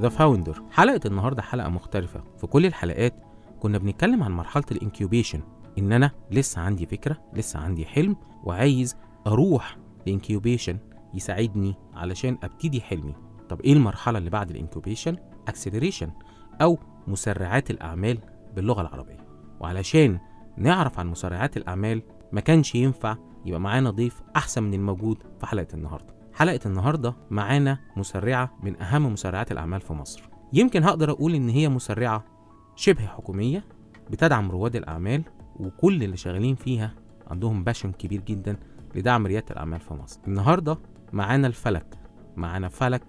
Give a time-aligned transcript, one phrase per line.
[0.00, 2.24] The Founder حلقة النهاردة حلقة مختلفة.
[2.38, 3.14] في كل الحلقات
[3.60, 5.40] كنا بنتكلم عن مرحلة ال incubation
[5.78, 9.76] إن أنا لسه عندي فكرة لسه عندي حلم وعايز أروح
[10.06, 10.78] ل incubation
[11.14, 13.14] يساعدني علشان أبتدي حلمي.
[13.48, 15.16] طب إيه المرحلة اللي بعد ال incubation؟
[15.48, 16.10] acceleration
[16.62, 18.18] أو مسرعات الأعمال
[18.56, 19.26] باللغة العربية.
[19.60, 20.18] وعلشان
[20.56, 25.74] نعرف عن مسرعات الأعمال ما كانش ينفع يبقى معانا ضيف أحسن من الموجود في حلقة
[25.74, 26.14] النهاردة.
[26.34, 30.22] حلقة النهاردة معانا مسرعة من أهم مسرعات الأعمال في مصر.
[30.52, 32.24] يمكن هقدر أقول إن هي مسرعة
[32.76, 33.64] شبه حكومية
[34.10, 35.22] بتدعم رواد الأعمال
[35.56, 36.94] وكل اللي شغالين فيها
[37.26, 38.56] عندهم passion كبير جدا
[38.94, 40.20] لدعم ريادة الأعمال في مصر.
[40.28, 40.78] النهاردة
[41.12, 41.86] معانا الفلك
[42.36, 43.02] معانا فلك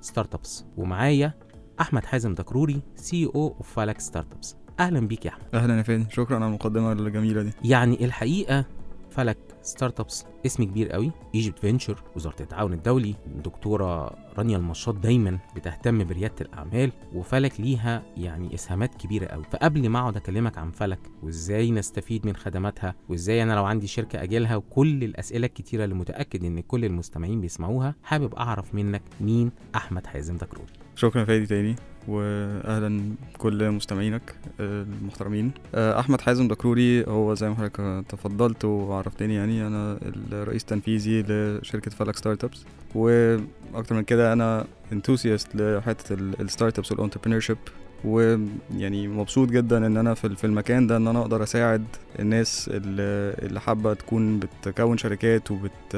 [0.00, 1.34] ستارت ابس ومعايا
[1.80, 5.44] أحمد حازم دكروري CEO of فلك ستارت ابس أهلا بيك يا أحمد.
[5.54, 7.52] أهلا يا فادي شكرا على المقدمة الجميلة دي.
[7.64, 8.64] يعني الحقيقة
[9.10, 11.10] فلك ستارت ابس اسم كبير قوي.
[11.34, 13.14] Egypt Ventures وزارة التعاون الدولي.
[13.26, 19.44] الدكتورة رانيا المشاط دايما بتهتم بريادة الأعمال وفلك ليها يعني إسهامات كبيرة قوي.
[19.50, 24.22] فقبل ما أقعد أكلمك عن فلك وإزاي نستفيد من خدماتها وإزاي أنا لو عندي شركة
[24.22, 30.06] أجيلها وكل الأسئلة الكتيرة اللي متأكد إن كل المستمعين بيسمعوها حابب أعرف منك مين أحمد
[30.06, 31.76] حازم دكروري شكرا فادي تاني.
[32.08, 33.00] واهلا
[33.38, 35.50] كل مستمعينك آه، المحترمين.
[35.74, 39.98] آه، أحمد حازم دكروري هو زي ما حضرتك تفضلت وعرفتني يعني أنا
[40.32, 42.64] الرئيس التنفيذي لشركة فلك ستارت ابس
[42.94, 47.58] وأكتر من كده أنا enthusiast لحتة ال startups وال entrepreneurship
[48.04, 51.84] ويعني مبسوط جدا إن أنا في المكان ده إن أنا أقدر أساعد
[52.18, 55.96] الناس اللي حابة تكون بتكون شركات وبت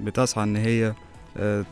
[0.00, 0.94] بتسعى إن هي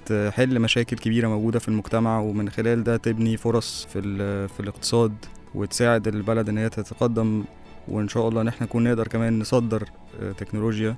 [0.07, 4.01] تحل مشاكل كبيرة موجودة في المجتمع ومن خلال ده تبني فرص في
[4.49, 5.13] في الاقتصاد
[5.55, 7.45] وتساعد البلد إن هي تتقدم
[7.89, 9.89] وإن شاء الله إن إحنا نكون نقدر كمان نصدر
[10.23, 10.97] آه، تكنولوجيا.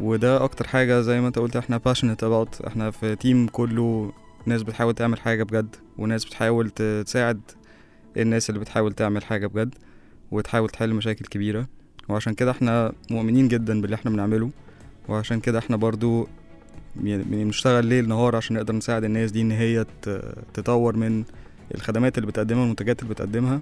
[0.00, 2.66] وده أكتر حاجة زي ما أنت قلت إحنا passionate about.
[2.66, 4.12] إحنا في تيم كله
[4.46, 7.40] ناس بتحاول تعمل حاجة بجد وناس بتحاول تساعد
[8.16, 9.74] الناس اللي بتحاول تعمل حاجة بجد
[10.30, 11.66] وتحاول تحل مشاكل كبيرة.
[12.08, 14.50] وعشان كده إحنا مؤمنين جدا باللي إحنا بنعمله.
[15.08, 16.28] وعشان كده إحنا برضو
[17.00, 19.86] بنشتغل ليل نهار عشان نقدر نساعد الناس دي إن هي
[20.54, 21.24] تطور من
[21.74, 23.60] الخدمات اللي بتقدمها والمنتجات اللي بتقدمها.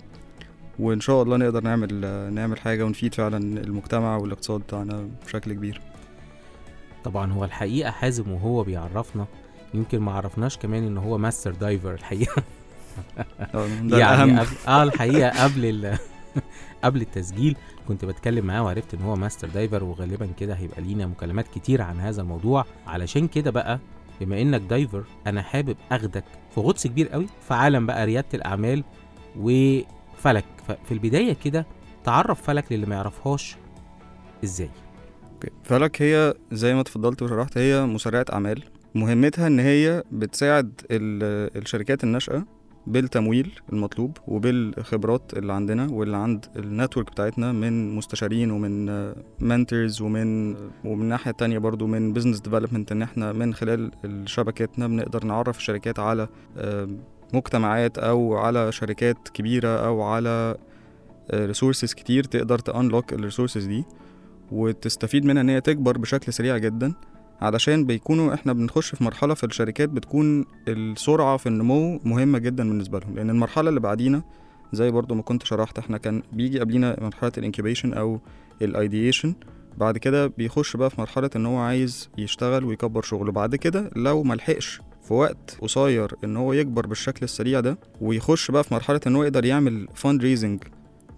[0.78, 1.94] وإن شاء الله نقدر نعمل
[2.34, 5.80] نعمل حاجة ونفيد فعلا المجتمع والاقتصاد بتاعنا بشكل كبير.
[7.04, 9.26] طبعا هو الحقيقة حازم وهو بيعرفنا.
[9.74, 12.42] يمكن ما عرفناش كمان إن هو master diver الحقيقة.
[13.54, 15.98] آه، يعني آه الحقيقة قبل ال...
[16.84, 17.56] قبل التسجيل
[17.88, 22.00] كنت بتكلم معاه وعرفت إن هو master diver وغالبا كده هيبقى لينا مكالمات كتير عن
[22.00, 22.64] هذا الموضوع.
[22.86, 23.78] علشان كده بقى
[24.20, 28.84] بما إنك diver أنا حابب أخدك في غطس كبير قوي في عالم بقى ريادة الأعمال
[29.36, 30.44] وفلك.
[30.68, 31.66] ففي البداية كده
[32.04, 33.56] تعرف فلك للي ما يعرفهاش
[34.44, 34.70] إزاي.
[35.64, 38.62] فلك هي زي ما اتفضلت وشرحت هي مسرعة أعمال.
[38.94, 42.46] مهمتها إن هي بتساعد ال- الشركات الناشئة
[42.86, 48.86] بالتمويل المطلوب وبالخبرات اللي عندنا واللي عند ال network بتاعتنا من مستشارين ومن
[49.40, 50.54] mentors ومن
[50.84, 53.90] ومن الناحية التانية برضو من business development إن إحنا من خلال
[54.24, 56.28] شبكاتنا بنقدر نعرف الشركات على
[56.58, 56.88] آه،
[57.34, 60.56] مجتمعات أو على شركات كبيرة أو على
[61.34, 63.84] resources كتير تقدر ت unlock ال resources دي
[64.52, 66.94] وتستفيد منها ان هي تكبر بشكل سريع جدا.
[67.40, 72.98] علشان بيكونوا إحنا بنخش في مرحلة في الشركات بتكون السرعة في النمو مهمة جدا بالنسبة
[72.98, 73.14] لهم.
[73.14, 74.22] لأن المرحلة اللي بعدينا
[74.72, 78.20] زي برضو ما كنت شرحت إحنا كان بيجي قبلينا مرحلة ال incubation أو
[78.62, 79.34] ال ideation
[79.78, 83.32] بعد كده بيخش بقى في مرحلة إن هو عايز يشتغل ويكبر شغله.
[83.32, 88.64] بعد كده لو ملحقش في وقت قصير إن هو يكبر بالشكل السريع ده ويخش بقى
[88.64, 90.62] في مرحلة إن هو يقدر يعمل fundraising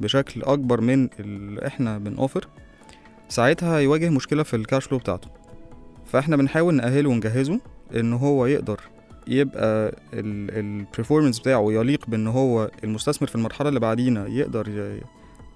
[0.01, 2.49] بشكل أكبر من اللي إحنا بنوفر
[3.29, 5.29] ساعتها هيواجه مشكلة في ال cash flow بتاعته.
[6.07, 7.61] فاحنا بنحاول نأهله ونجهزه
[7.97, 8.81] إن هو يقدر
[9.29, 14.99] يبقى ال performance بتاعه يليق بإن هو المستثمر في المرحلة اللي بعدينا يقدر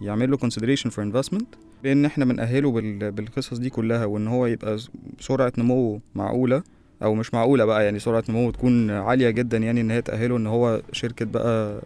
[0.00, 1.44] يعمل له consideration for investment.
[1.84, 4.78] لأن إحنا بنأهله بال- بالقصص دي كلها وإن هو يبقى
[5.20, 6.62] سرعة نموه معقولة
[7.02, 10.46] أو مش معقولة بقى يعني سرعة نموه تكون عالية جدا يعني إن هي تأهله إن
[10.46, 11.82] هو شركة بقى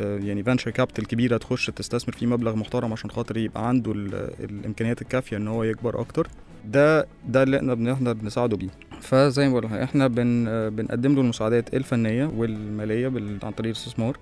[0.00, 4.30] آه، يعني venture capital كبيرة تخش تستثمر فيه مبلغ محترم عشان خاطر يبقى عنده ال-
[4.44, 6.28] الإمكانيات الكافية إن هو يكبر أكتر.
[6.66, 8.68] ده ده اللي إحنا بنقدر بنساعده بيه.
[9.00, 13.06] فزي ما بقول إحنا بن بنقدم له المساعدات الفنية والمالية
[13.42, 14.16] عن طريق الاستثمار.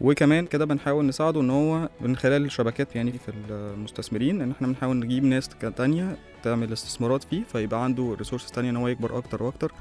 [0.00, 4.96] وكمان كده بنحاول نساعده إن هو من خلال الشبكات يعني في المستثمرين إن إحنا بنحاول
[4.98, 9.72] نجيب ناس تانية تعمل استثمارات فيه فيبقى عنده ريسورسز تانية إن هو يكبر أكتر وأكتر.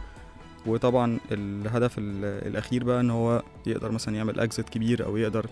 [0.65, 5.45] وطبعا الهدف ال- الأخير بقى إن هو يقدر مثلا يعمل اكزيت كبير أو يقدر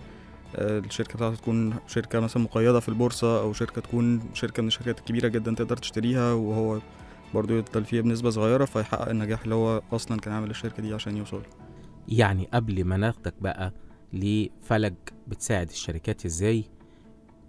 [0.54, 5.28] الشركة بتاعته تكون شركة مثلا مقيدة في البورصة أو شركة تكون شركة من الشركات الكبيرة
[5.28, 6.78] جدا تقدر تشتريها وهو
[7.34, 11.16] برضه يفضل فيها بنسبة صغيرة فيحقق النجاح اللي هو أصلا كان عامل الشركة دي عشان
[11.16, 11.42] يوصل.
[12.08, 13.72] يعني قبل ما ناخدك بقى
[14.12, 16.64] لفلك بتساعد الشركات إزاي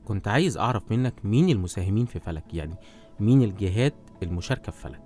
[0.06, 2.76] كنت عايز أعرف منك مين المساهمين في فلك؟ يعني
[3.20, 5.02] مين الجهات المشاركة في فلك؟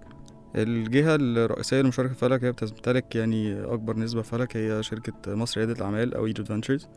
[0.56, 5.74] الجهة الرئيسية لمشاركة فلك هي بتمتلك يعني أكبر نسبة في فلك هي شركة مصر ريادة
[5.74, 6.88] الأعمال أو ايجيبت فانتشرز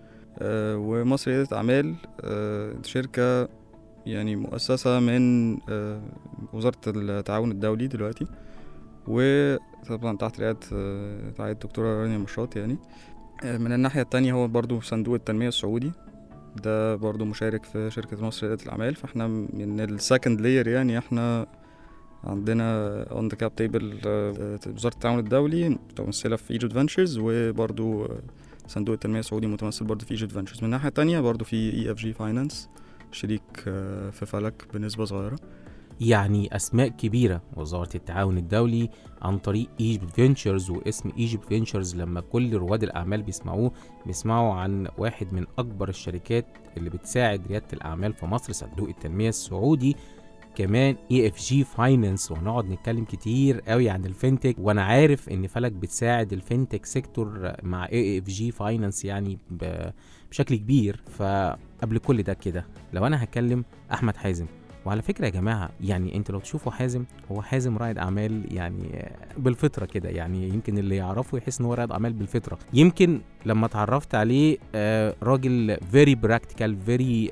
[0.42, 3.48] ومصر ريادة الأعمال آه، شركة
[4.06, 6.02] يعني مؤسسة من آه،
[6.52, 8.26] وزارة التعاون الدولي دلوقتي
[9.08, 12.78] وطبعا تحت رعاية آه، رعاية الدكتورة رانيا مشاط يعني.
[13.44, 15.92] آه، من الناحية التانية هو برضو صندوق التنمية السعودي.
[16.64, 18.94] ده برضو مشارك في شركة مصر ريادة الأعمال.
[18.94, 21.46] فاحنا من ال second layer يعني إحنا
[22.24, 23.94] عندنا on the cap table
[24.66, 28.20] وزارة التعاون الدولي متمثلة في Egypt Ventures وبرضو آه،
[28.70, 32.68] صندوق التنمية السعودي متمثل برضو في Egypt Ventures من الناحيه التانية برضو في EFG Finance
[33.12, 35.38] شريك آه، في فلك بنسبة صغيرة.
[36.00, 38.90] يعني أسماء كبيرة وزارة التعاون الدولي
[39.22, 43.72] عن طريق Egypt Ventures واسم Egypt Ventures لما كل رواد الأعمال بيسمعوه
[44.06, 46.46] بيسمعوا عن واحد من أكبر الشركات
[46.76, 49.96] اللي بتساعد ريادة الأعمال في مصر صندوق التنمية السعودي.
[50.54, 56.34] كمان EFG Finance وهنقعد نتكلم كتير قوي عن ال FinTech وأنا عارف إن فلك بتساعد
[56.34, 59.38] ال FinTech sector مع EFG Finance يعني
[60.30, 61.00] بشكل كبير.
[61.18, 64.46] فقبل كل ده كده لو أنا هكلم أحمد حازم.
[64.86, 69.84] وعلى فكرة يا جماعة يعني انت لو تشوفوا حازم هو حازم رائد أعمال يعني بالفطرة
[69.86, 70.08] كده.
[70.08, 72.58] يعني يمكن اللي يعرفه يحس إن هو رائد أعمال بالفطرة.
[72.74, 77.30] يمكن لما اتعرفت عليه آه، راجل very practical very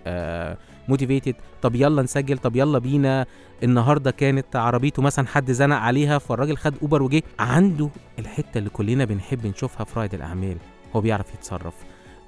[0.89, 3.27] motivated طب يلا نسجل طب يلا بينا.
[3.63, 7.23] النهارده كانت عربيته مثلا حد زنق عليها فالراجل خد Uber وجه.
[7.39, 10.57] عنده الحتة اللي كلنا بنحب نشوفها في رائد الأعمال.
[10.97, 11.75] هو بيعرف يتصرف.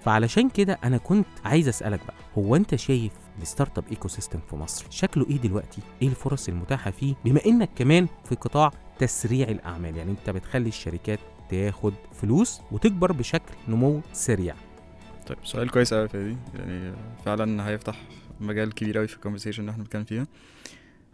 [0.05, 3.13] فعلشان كده أنا كنت عايز أسألك بقى هو أنت شايف
[3.43, 8.07] ال startup ecosystem في مصر شكله إيه دلوقتي؟ إيه الفرص المتاحة فيه؟ بما إنك كمان
[8.25, 9.97] في قطاع تسريع الأعمال.
[9.97, 11.19] يعني أنت بتخلي الشركات
[11.51, 14.55] تاخد فلوس وتكبر بشكل نمو سريع.
[15.27, 16.93] طيب سؤال كويس قوي فادي يعني
[17.25, 17.97] فعلا هيفتح
[18.41, 20.27] مجال كبير قوي في ال conversation اللي إحنا بنتكلم فيها.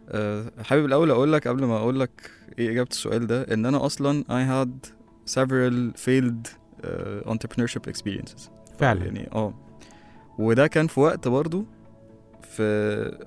[0.09, 3.85] أه، حابب الأول أقول لك قبل ما أقول لك إيه إجابة السؤال ده إن أنا
[3.85, 4.89] أصلا I had
[5.35, 6.47] several failed
[6.83, 8.49] uh, entrepreneurship experiences.
[8.79, 9.05] فعلا.
[9.05, 9.53] يعني آه.
[10.39, 11.65] وده كان في وقت برضو
[12.41, 12.63] في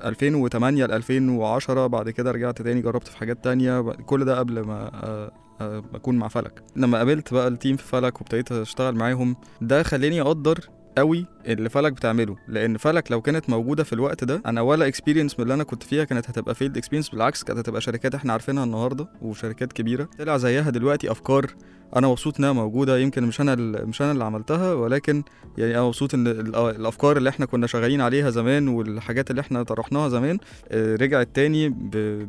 [0.04, 4.90] 2008 ل 2010 بعد كده رجعت تاني جربت في حاجات تانية كل ده قبل ما
[4.95, 6.62] آه، آه، أكون مع فلك.
[6.76, 11.68] لما قابلت بقى ال team في فلك وابتديت أشتغل معاهم ده خلاني أقدر قوي اللي
[11.68, 12.37] فلك بتعمله.
[12.49, 15.82] لأن فلك لو كانت موجودة في الوقت ده أنا ولا experience من اللي أنا كنت
[15.82, 20.09] فيها كانت هتبقى failed experience بالعكس كانت هتبقى شركات إحنا عارفينها النهارده وشركات كبيرة.
[20.18, 21.47] طلع زيها دلوقتي أفكار
[21.97, 23.54] أنا مبسوط إنها موجودة يمكن مش أنا
[23.85, 25.23] مش أنا اللي عملتها ولكن
[25.59, 29.62] يعني أنا مبسوط إن ال- الأفكار اللي إحنا كنا شغالين عليها زمان والحاجات اللي إحنا
[29.62, 31.75] طرحناها زمان آه، رجعت تاني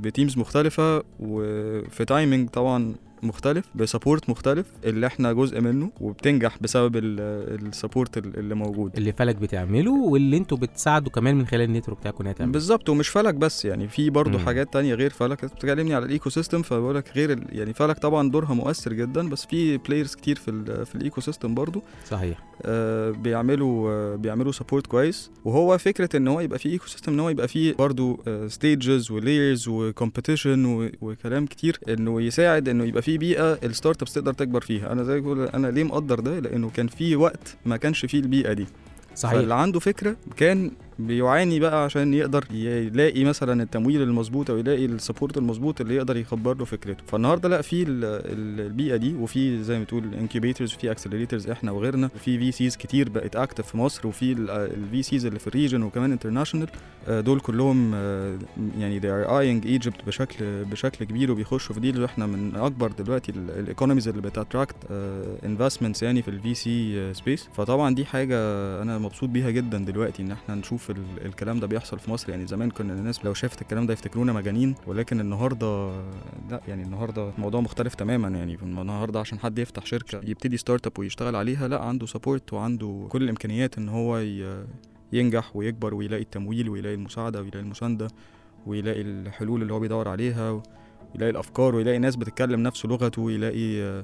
[0.01, 6.57] ب teams مختلفة وفي timing طبعا مختلف ب support مختلف اللي إحنا جزء منه وبتنجح
[6.61, 11.66] بسبب ال support اللي موجود اللي فلك بتعمله واللي أنتوا بتساعدوا كمان من خلال ال
[11.66, 14.39] network بتاعكم إنها تعمل بالظبط ومش فلك بس يعني في برضه.
[14.39, 17.43] حاجات تانية غير فلك بتكلمني على ال ecosystem فبقول لك غير.
[17.49, 20.85] يعني فلك طبعا دورها مؤثر جدا بس في players كتير في.
[20.85, 26.39] في ال ecosystem برضه صحيح آه بيعملوا آه بيعملوا support كويس وهو فكرة إن هو
[26.39, 31.79] يبقى فيه ecosystem إن هو يبقى فيه برضه stages و layers و competition وكلام كتير
[31.89, 34.91] إنه يساعد إنه يبقى فيه بيئة ال startups تقدر تكبر فيها.
[34.91, 38.19] أنا زي ما بقول أنا ليه مقدر ده؟ لأنه كان في وقت ما كانش فيه
[38.19, 38.65] البيئة دي.
[39.15, 39.35] صحيح.
[39.39, 40.71] فاللي عنده فكرة كان
[41.07, 46.17] بيعاني بقى عشان يقدر يلاقي مثلا التمويل المظبوط أو يلاقي ال support المظبوط اللي يقدر
[46.17, 47.03] يكبر له فكرته.
[47.07, 51.71] فالنهاردة لأ في ال- ال- البيئة دي وفي زي ما تقول incubators وفي accelerators إحنا
[51.71, 55.83] وغيرنا وفي VCs كتير بقت active في مصر وفي ال VCs اللي في ال region
[55.83, 56.67] وكمان international
[57.09, 58.37] دول كلهم آه،
[58.79, 63.31] يعني they are eyeing Egypt بشكل بشكل كبير وبيخشوا في deals وإحنا من أكبر دلوقتي
[63.31, 64.75] ال economies اللي بت attract
[65.45, 68.35] investments يعني في ال VC space فطبعا دي حاجة
[68.81, 72.29] أنا مبسوط بيها جدا دلوقتي إن إحنا نشوف ال- الكلام ده بيحصل في مصر.
[72.29, 75.91] يعني زمان كنا الناس لو شافت الكلام ده يفتكرونا مجانين ولكن النهارده
[76.49, 78.27] لا يعني النهارده الموضوع مختلف تماما.
[78.27, 83.23] يعني النهارده عشان حد يفتح شركة يبتدي startup ويشتغل عليها لا عنده support وعنده كل
[83.23, 84.23] الإمكانيات إن هو
[85.13, 88.07] ينجح ويكبر ويلاقي التمويل ويلاقي المساعدة ويلاقي المساندة
[88.67, 90.61] ويلاقي الحلول اللي هو بيدور عليها
[91.13, 94.03] ويلاقي الأفكار ويلاقي ناس بتتكلم نفس لغته ويلاقي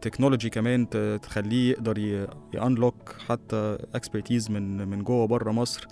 [0.00, 0.88] technology كمان
[1.22, 1.98] تخليه يقدر
[2.54, 5.86] ي unlock حتى expertise من من جوه بره مصر.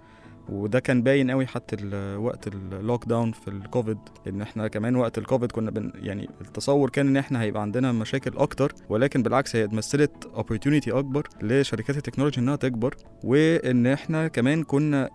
[0.48, 1.76] وده كان باين قوي حتى
[2.16, 3.98] وقت ال lockdown في الكوفيد
[4.28, 8.36] إن إحنا كمان وقت الكوفيد كنا بن يعني التصور كان إن إحنا هيبقى عندنا مشاكل
[8.36, 14.62] أكتر ولكن بالعكس هي مثلت opportunity أكبر لشركات ال technology إنها تكبر وإن إحنا كمان
[14.64, 15.10] كنا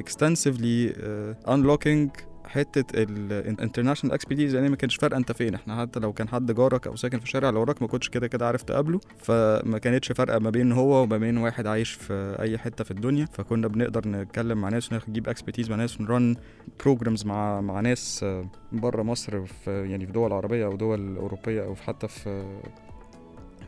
[0.00, 2.10] extensively uh, unlocking
[2.46, 5.54] حتة ال international expertise يعني ما كانش فارقة انت فين.
[5.54, 8.26] إحنا حتى لو كان حد جارك أو ساكن في الشارع اللي وراك ما كنتش كده
[8.26, 9.00] كده عارف تقابله.
[9.18, 13.26] فما كانتش فارقة ما بين هو وما بين واحد عايش في أي حتة في الدنيا.
[13.32, 16.36] فكنا بنقدر نتكلم مع ناس ونجيب expertise مع ناس ون run
[16.84, 18.24] programs مع مع ناس
[18.72, 22.44] بره مصر في يعني في دول عربية أو دول أوروبية أو حتى في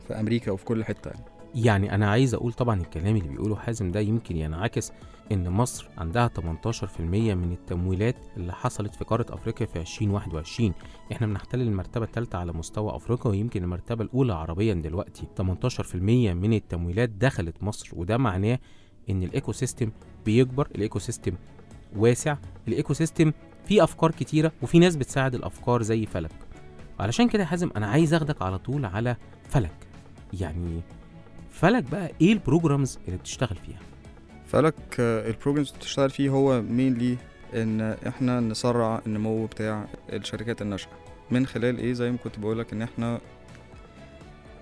[0.09, 1.25] في أمريكا وفي كل حتة يعني.
[1.55, 4.93] يعني أنا عايز أقول طبعا الكلام اللي بيقوله حازم ده يمكن ينعكس
[5.33, 10.73] إن مصر عندها 18% من التمويلات اللي حصلت في قارة أفريقيا في 2021
[11.13, 15.27] إحنا بنحتل المرتبة الثالثه على مستوى أفريقيا ويمكن المرتبة الأولى عربيا دلوقتي.
[15.39, 15.95] 18%
[16.35, 18.59] من التمويلات دخلت مصر وده معناه
[19.11, 19.91] إن ال ecosystem
[20.25, 21.33] بيكبر ال ecosystem
[21.97, 22.37] واسع
[22.69, 23.33] ال ecosystem
[23.67, 26.31] فيه أفكار كتيرة وفي ناس بتساعد الأفكار زي فلك.
[27.01, 29.17] علشان كده يا حازم أنا عايز أخدك على طول على
[29.49, 29.87] فلك.
[30.41, 30.81] يعني
[31.51, 33.79] فلك بقى إيه ال programs اللي بتشتغل فيها؟
[34.49, 37.17] فلك ال programs اللي بتشتغل فيه هو mainly
[37.55, 40.91] إن إحنا نسرع النمو بتاع الشركات الناشئه
[41.31, 43.21] من خلال إيه؟ زي ما كنت بقولك إن إحنا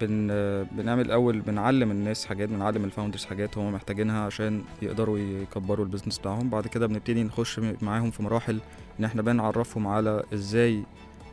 [0.00, 0.26] بن
[0.72, 5.88] بنعمل الأول بنعلم الناس حاجات بنعلم ال founders حاجات هم محتاجينها عشان يقدروا يكبروا ال
[5.88, 6.50] business بتاعهم.
[6.50, 8.60] بعد كده بنبتدي نخش معاهم في مراحل
[9.00, 10.82] إن إحنا بنعرفهم على إزاي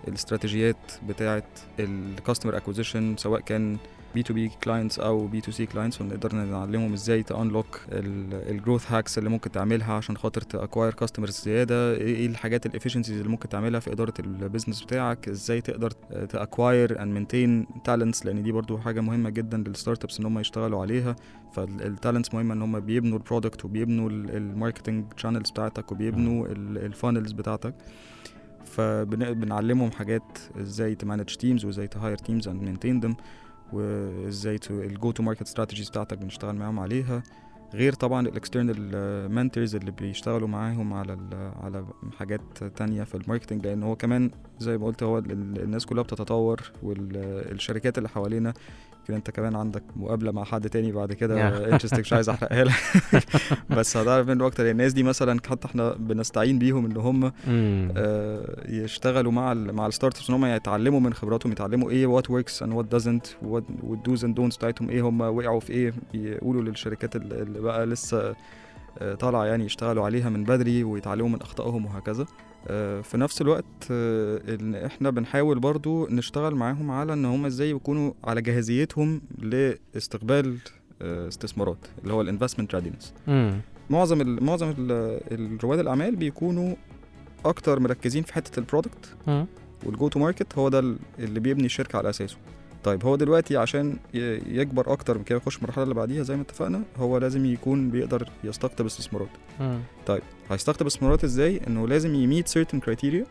[0.07, 1.43] الاستراتيجيات بتاعه
[1.79, 3.77] ال customer acquisition سواء كان
[4.13, 9.51] B2B clients أو B2C clients ونقدر نعلمهم إزاي ت unlock ال growth hacks اللي ممكن
[9.51, 11.93] تعملها عشان خاطر ت acquire customers زيادة.
[11.95, 15.91] إيه الحاجات ال efficiencies اللي ممكن تعملها في إدارة ال business بتاعك؟ إزاي تقدر
[16.29, 20.39] ت acquire and maintain talents لأن دي برضو حاجة مهمة جدا لل startups إن هم
[20.39, 21.15] يشتغلوا عليها.
[21.53, 26.59] فال talents مهمة إن هم بيبنوا ال product وبيبنوا ال marketing channels بتاعتك وبيبنوا ال
[26.60, 27.75] funnels بتاعتك.
[28.65, 33.15] فبنعلمهم حاجات إزاي ت manage teams وإزاي ت hire teams and maintain them
[33.73, 37.23] وازاي ال go-to-market strategies بتاعتك بنشتغل معاهم عليها.
[37.73, 41.17] غير طبعا ال external mentors اللي بيشتغلوا معاهم على
[41.63, 41.85] على
[42.19, 46.71] حاجات تانية في ال marketing لأن هو كمان زي ما قلت هو الناس كلها بتتطور
[46.83, 48.53] والشركات اللي حوالينا
[49.03, 52.73] يمكن انت كمان عندك مقابلة مع حد تاني بعد كده interesting مش عايز أحرقها لك.
[53.77, 57.31] بس هتعرف منه أكتر الناس دي مثلا حتى إحنا بنستعين بيهم ان هم
[57.97, 62.29] آه يشتغلوا مع ال مع ال startups إن هم يتعلموا من خبراتهم يتعلموا إيه what
[62.29, 63.27] works and what doesn't
[63.83, 68.35] وال dos and don'ts بتاعتهم إيه هم وقعوا في إيه يقولوا للشركات اللي بقى لسه
[69.19, 72.25] طالعه يعني يشتغلوا عليها من بدري ويتعلموا من أخطائهم وهكذا.
[73.01, 78.41] في نفس الوقت إن إحنا بنحاول برضو نشتغل معاهم على إن هم إزاي يكونوا على
[78.41, 80.57] جاهزيتهم لاستقبال
[81.01, 83.13] استثمارات اللي هو ال investment readiness
[83.89, 84.73] معظم ال معظم
[85.63, 86.75] رواد الأعمال بيكونوا
[87.45, 89.15] أكتر مركزين في حتة ال product
[89.85, 90.79] وال go to market هو ده
[91.19, 92.37] اللي بيبني الشركة على أساسه.
[92.83, 93.97] طيب هو دلوقتي عشان
[94.47, 98.29] يكبر أكتر من كده يخش المرحلة اللي بعديها زي ما اتفقنا هو لازم يكون بيقدر
[98.43, 99.27] يستقطب استثمارات
[100.05, 100.21] طيب
[100.51, 103.25] هيستقطب استثمارات إزاي؟ إنه لازم ي meet certain criteria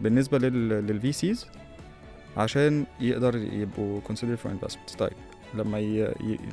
[0.00, 1.46] بالنسبة لل VCs
[2.36, 4.96] عشان يقدر يبقوا considered for investments.
[4.98, 5.12] طيب
[5.54, 6.00] لما ي...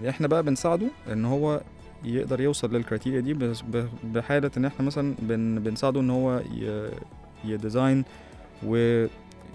[0.03, 0.09] ي...
[0.09, 1.61] إحنا بقى بنساعده إن هو
[2.03, 5.59] يقدر يوصل لل criteria دي بس ب- بحالة إن إحنا مثلا بن...
[5.59, 6.89] بنساعده إن هو ي...
[7.45, 8.03] ي design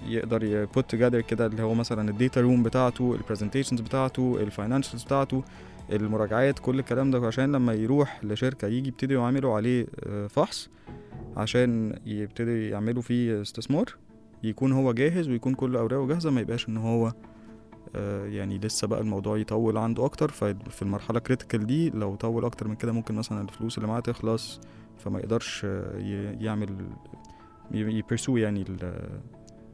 [0.08, 4.36] ويقدر ي put together كده اللي هو مثلا ال data room بتاعته ال presentations بتاعته
[4.40, 5.44] ال financials بتاعته
[5.92, 10.70] المراجعات كل الكلام ده عشان لما يروح لشركة يجي يبتدوا يعملوا عليه آه، فحص
[11.36, 13.84] عشان يبتدوا يعملوا فيه استثمار
[14.42, 17.12] يكون هو جاهز ويكون كل أوراقه جاهزة ما يبقاش إن هو
[17.96, 20.30] آه، يعني لسه بقى الموضوع يطول عنده أكتر.
[20.30, 24.60] ففي المرحلة critical دي لو طول أكتر من كده ممكن مثلا الفلوس اللي معاه تخلص
[24.98, 25.98] فما يقدرش آه،
[26.40, 26.86] يعمل
[27.70, 28.64] ي pursue يعني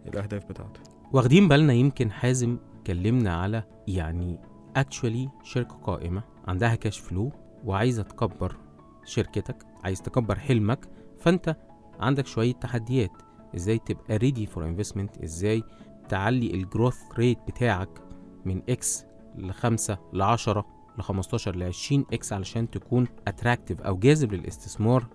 [0.08, 0.80] الأهداف بتاعته.
[1.12, 4.38] واخدين بالنا يمكن حازم كلمنا على يعني
[4.76, 7.32] actually شركة قائمة عندها cash flow
[7.64, 8.56] وعايزة تكبر
[9.04, 10.88] شركتك عايز تكبر حلمك
[11.18, 11.56] فأنت
[12.00, 13.12] عندك شوية تحديات.
[13.56, 15.62] إزاي تبقى ready for investment إزاي
[16.08, 18.02] تعلي ال growth rate بتاعك
[18.44, 19.04] من X
[19.38, 20.66] لخمسة لعشرة
[20.98, 25.06] لخمستاشر لعشرين X علشان تكون attractive أو جاذب للاستثمار؟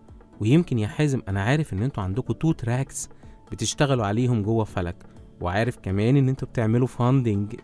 [0.41, 3.09] ويمكن يا حازم أنا عارف إن أنتوا عندكم two tracks
[3.53, 4.95] بتشتغلوا عليهم جوه فلك.
[5.41, 7.55] وعارف كمان إن أنتوا بتعملوا funding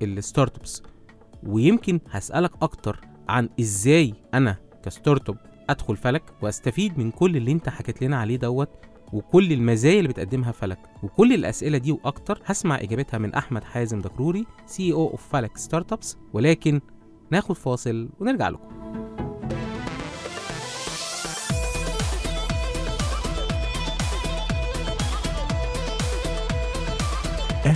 [0.00, 0.82] لل startups
[1.42, 5.36] ويمكن هسألك أكتر عن إزاي أنا ك startup
[5.70, 8.68] أدخل فلك وأستفيد من كل اللي أنت حكيت لنا عليه دوت
[9.12, 14.46] وكل المزايا اللي بتقدمها فلك وكل الأسئلة دي وأكتر هسمع إجابتها من أحمد حازم دكروري
[14.66, 16.80] CO of فلك startups ولكن
[17.30, 18.68] ناخد فاصل ونرجع لكم.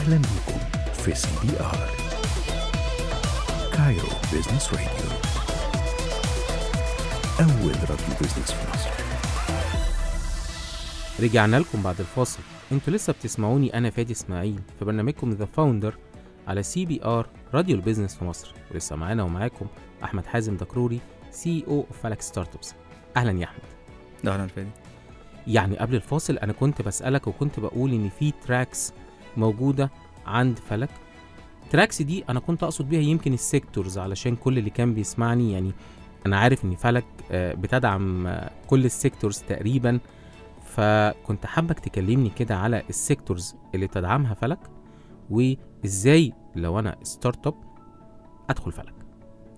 [0.04, 0.58] أهلا بكم
[0.92, 1.88] في CBR.
[3.72, 4.88] كايرو بيزنس راديو
[7.40, 8.90] أول راديو بيزنس في مصر.
[11.20, 12.40] رجعنا لكم بعد الفاصل.
[12.72, 15.94] أنتوا لسه بتسمعوني أنا فادي إسماعيل في برنامجكم The Founder
[16.48, 18.54] على CBR راديو البيزنس في مصر.
[18.70, 19.66] ولسه معانا ومعاكم
[20.04, 22.74] أحمد حازم دكروري CO of فلك startups
[23.16, 23.62] أهلا يا أحمد.
[24.26, 24.70] أهلا فادي.
[25.46, 28.92] يعني قبل الفاصل أنا كنت بسألك وكنت بقول إن في tracks
[29.36, 29.90] موجودة
[30.26, 30.90] عند فلك.
[31.70, 35.72] tracks دي أنا كنت أقصد بيها يمكن ال sectors علشان كل اللي كان بيسمعني يعني
[36.26, 39.98] أنا عارف إن فلك آه، بتدعم آه، كل ال sectors تقريبا.
[40.64, 44.58] فكنت حابك تكلمني كده على ال sectors اللي تدعمها فلك
[45.30, 47.54] وإزاي لو أنا startup
[48.50, 48.94] أدخل فلك.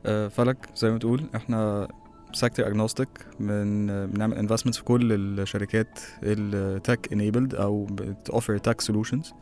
[0.07, 1.89] آه، فلك زي ما تقول إحنا
[2.33, 3.09] sector agnostic
[3.41, 9.33] من بنعمل investments في كل الشركات ال tech enabled أو بتوفر tech solutions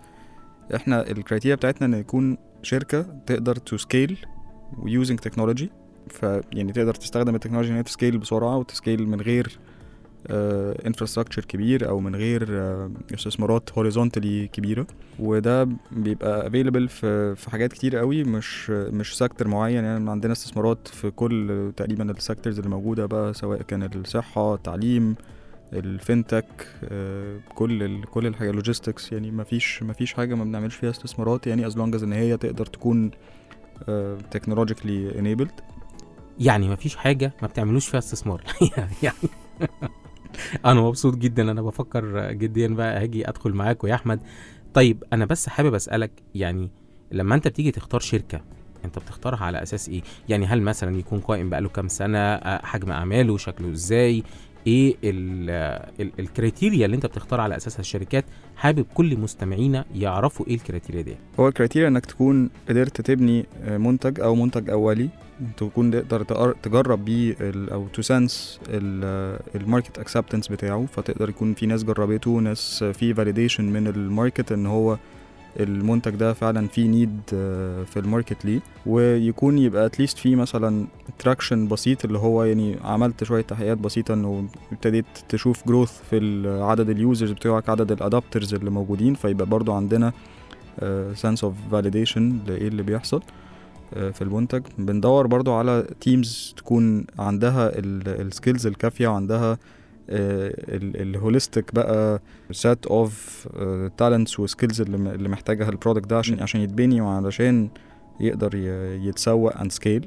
[0.75, 4.19] إحنا ال criteria بتاعتنا ان يكون شركة تقدر to scale
[4.79, 5.71] و using technology
[6.09, 9.59] فيعني تقدر تستخدم التكنولوجيا ان هي ت scale بسرعة وت scale من غير
[10.87, 14.87] infrastructure كبير أو من غير آه، استثمارات horizontally كبيرة.
[15.19, 19.85] وده بيبقى available في في حاجات كتير قوي مش مش sector معين.
[19.85, 25.15] يعني عندنا استثمارات في كل تقريبا ال sectors اللي موجودة بقى سواء كان الصحة التعليم
[25.75, 30.75] ال fintech آه، كل كل الحاجة logistics يعني ما فيش ما فيش حاجة ما بنعملش
[30.75, 33.11] فيها استثمارات يعني as long إن هي تقدر تكون
[34.31, 35.61] technologically enabled
[36.39, 38.43] يعني مفيش حاجة ما بتعملوش فيها استثمار.
[39.03, 39.19] يعني
[40.65, 44.21] أنا مبسوط جدا أنا بفكر جديا بقى هاجي أدخل معاكم يا أحمد.
[44.75, 46.71] طيب أنا بس حابب أسألك يعني
[47.13, 48.41] لما أنت بتيجي تختار شركة
[48.85, 52.93] أنت بتختارها على أساس إيه؟ يعني هل مثلا يكون قائم بقاله كام سنة؟ آه، حجم
[52.93, 54.23] أعماله؟ شكله إزاي؟
[54.67, 55.51] إيه ال-
[56.01, 58.25] ال- ال criteria اللي انت بتختار على أساسها الشركات
[58.57, 63.47] حابب كل مستمعينا يعرفوا إيه ال criteria دي؟ هو ال criteria انك تكون قدرت تبني
[63.63, 65.09] آه، منتج أو منتج اولي
[65.57, 67.37] تكون تقدر تجرب بيه
[67.73, 68.61] أو ت sense
[69.55, 74.53] ال market acceptance بتاعه فتقدر يكون في ناس جربته ناس في validation من ال market
[74.53, 74.99] إن هو
[75.61, 77.21] المنتج ده فعلا في need
[77.87, 78.61] في ال market ليه.
[78.87, 80.87] ويكون يبقى at least في مثلا
[81.19, 86.63] traction بسيط اللي هو يعني عملت شوية تحقيقات بسيطة إنه ابتديت تشوف growth في ال-
[86.63, 90.13] عدد ال users بتوعك عدد ال adopters اللي موجودين فيبقى برضو عندنا
[91.15, 93.23] sense of validation لإيه اللي بيحصل
[93.95, 94.63] آه، في المنتج.
[94.79, 99.59] بندور برضو على teams تكون عندها ال skills الكافية وعندها
[100.09, 103.49] ال holistic بقى set of
[103.97, 107.69] talents و skills اللي محتاجها ال product ده عشان عشان يتبني وعلشان
[108.21, 108.55] يقدر
[109.03, 110.07] يتسوق and scale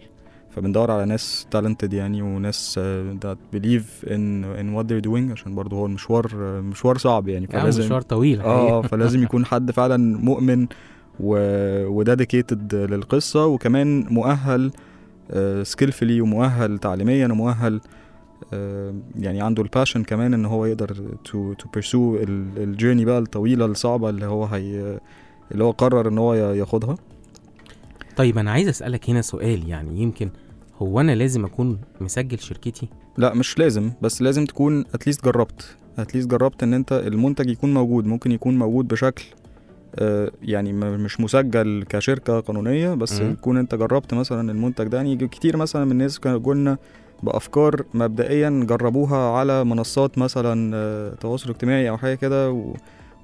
[0.49, 2.79] فبندور على ناس talented يعني وناس
[3.23, 7.47] that believe in in what they're doing عشان برضو هو المشوار آه، مشوار صعب يعني
[7.53, 10.67] يعني مشوار طويل آه فلازم يكون حد فعلا مؤمن.
[11.19, 14.71] و dedicated للقصة وكمان مؤهل
[15.63, 17.81] skillfully ومؤهل تعليميا ومؤهل آه،
[19.19, 20.93] يعني عنده ال passion كمان إن هو يقدر
[21.25, 22.17] to to pursue
[22.57, 24.99] ال journey بقى الطويلة الصعبة اللي هو هي
[25.51, 26.95] اللي هو قرر إن هو ياخدها.
[28.17, 30.29] طيب أنا عايز أسألك هنا سؤال يعني يمكن
[30.81, 36.27] هو أنا لازم أكون مسجل شركتي؟ لا مش لازم بس لازم تكون اتليست جربت اتليست
[36.29, 39.23] جربت إن أنت المنتج يكون موجود ممكن يكون موجود بشكل
[39.95, 43.31] آه، يعني م- مش مسجل كشركة قانونية بس مم.
[43.31, 44.97] يكون أنت جربت مثلا المنتج ده.
[44.97, 46.77] يعني كتير مثلا من الناس كانوا قلنا
[47.23, 52.73] بأفكار مبدئيا جربوها على منصات مثلا آه، تواصل اجتماعي أو حاجة كده و...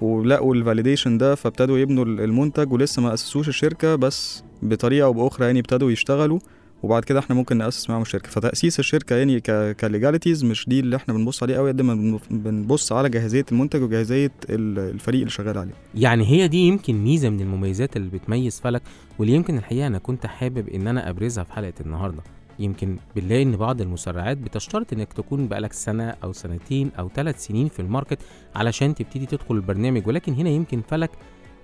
[0.02, 5.14] ولقوا ال validation ده فابتدوا يبنوا ال- المنتج ولسه ما أسسوش الشركة بس بطريقة أو
[5.14, 6.40] بأخرى يعني ابتدوا يشتغلوا
[6.84, 8.30] وبعد كده إحنا ممكن نأسس معاهم الشركة.
[8.30, 11.94] فتأسيس الشركة يعني ك ك legalities مش دي اللي إحنا بنبص عليه قوي قد ما
[11.94, 15.72] بن- بنبص على جاهزية المنتج وجاهزية ال- الفريق اللي شغال عليه.
[15.96, 18.82] يعني هي دي يمكن ميزة من المميزات اللي بتميز فلك
[19.20, 22.22] واللي يمكن الحقيقة أنا كنت حابب إن أنا أبرزها في حلقة النهارده.
[22.60, 27.68] يمكن بنلاقي إن بعض المسرعات بتشترط إنك تكون بقالك سنة أو سنتين أو ثلاث سنين
[27.68, 28.20] في ال market
[28.56, 30.08] علشان تبتدي تدخل البرنامج.
[30.08, 31.12] ولكن هنا يمكن فلك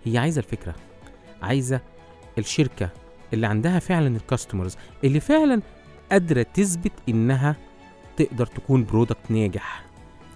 [0.04, 0.76] هي عايزة الفكرة
[1.42, 1.82] عايزة
[2.38, 2.90] الشركة
[3.34, 5.62] اللي عندها فعلا ال customers اللي فعلا
[6.12, 7.56] قادرة تثبت إنها
[8.18, 9.86] تقدر تكون product ناجح.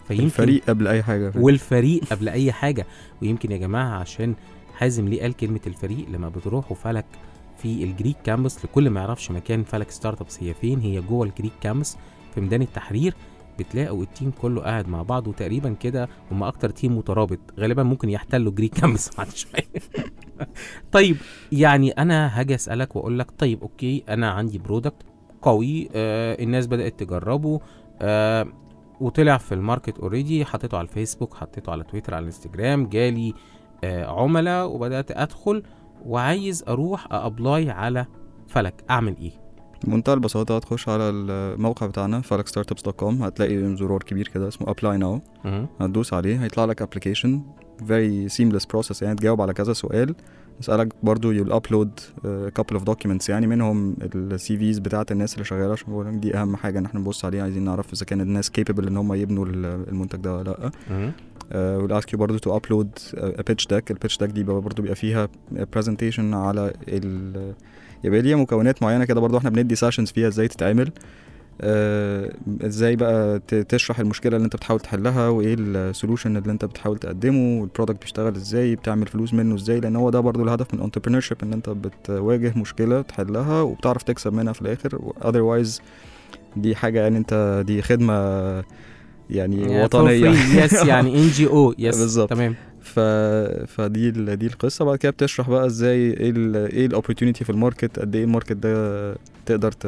[0.07, 1.33] فيمكن الفريق قبل أي حاجة.
[1.35, 2.85] والفريق قبل أي حاجة.
[3.21, 4.35] ويمكن يا جماعة عشان
[4.73, 7.05] حازم ليه قال كلمة الفريق لما بتروحوا فلك
[7.63, 11.51] في الجريك كامبس لكل ما يعرفش مكان فلك ستارت أبس هي فين هي جوه الجريك
[11.61, 11.97] كامبس
[12.35, 13.13] في ميدان التحرير
[13.59, 18.09] بتلاقوا ال team كله قاعد مع بعض وتقريبا كده هم أكتر team مترابط غالبا ممكن
[18.09, 19.67] يحتلوا جريك كامبس بعد شوية.
[20.91, 21.17] طيب
[21.51, 25.03] يعني أنا هاجي أسألك وأقول لك طيب okay أنا عندي product
[25.41, 27.59] قوي آه الناس بدأت تجربه
[28.01, 28.47] آه
[29.01, 33.33] وطلع في ال market already حطيته على الفيسبوك حطيته على تويتر على الانستجرام جالي
[33.83, 35.63] آه عملاء وبدأت أدخل
[36.05, 38.05] وعايز أروح apply على
[38.47, 38.83] فلك.
[38.89, 39.31] أعمل إيه؟
[39.83, 45.21] بمنتهى البساطة هتخش على الموقع بتاعنا falakStartups.com هتلاقي زرار كبير كده اسمه apply now.
[45.79, 47.41] هتدوس عليه هيطلع لك application
[47.81, 50.15] very seamless process يعني تجاوب على كذا سؤال.
[50.59, 52.27] نسألك برضو you'll upload uh,
[52.59, 53.29] couple of documents.
[53.29, 55.71] يعني منهم ال CVs بتاعت الناس اللي شغالة.
[55.71, 57.43] عشان بقول دي أهم حاجة إن إحنا نبص عليها.
[57.43, 60.71] عايزين نعرف إذا كان الناس capable إن هم يبنوا ال- المنتج ده ولا لأ.
[61.53, 61.87] مهم.
[61.87, 62.87] uh, we'll ask you برضو to upload
[63.17, 65.27] a pitch deck ال pitch deck دي برضو بيبقى فيها
[65.77, 67.53] presentation على ال
[68.03, 70.91] يبقى ليها مكونات معينة كده برضو إحنا بندي sessions فيها إزاي تتعمل
[71.61, 73.39] آه، إزاي بقى
[73.69, 78.01] تشرح المشكلة اللي انت بتحاول تحلها وايه ال solution اللي انت بتحاول تقدمه وال product
[78.01, 81.69] بيشتغل إزاي بتعمل فلوس منه إزاي لأن هو ده برضو الهدف من entrepreneurship ان انت
[81.69, 85.81] بتواجه مشكلة تحلها وبتعرف تكسب منها في الآخر otherwise
[86.57, 88.13] دي حاجة يعني انت دي خدمة
[89.29, 90.29] يعني وطنية.
[90.63, 92.29] yes يعني NGO yes بالظبط.
[92.29, 92.55] تمام.
[92.81, 92.99] ف...
[93.67, 94.35] فدي ال...
[94.37, 94.85] دي القصة.
[94.85, 96.55] بعد كده بتشرح بقى إزاي إيه ال...
[96.55, 99.87] إيه ال opportunity في ال market قد إيه ال market ده تقدر ت...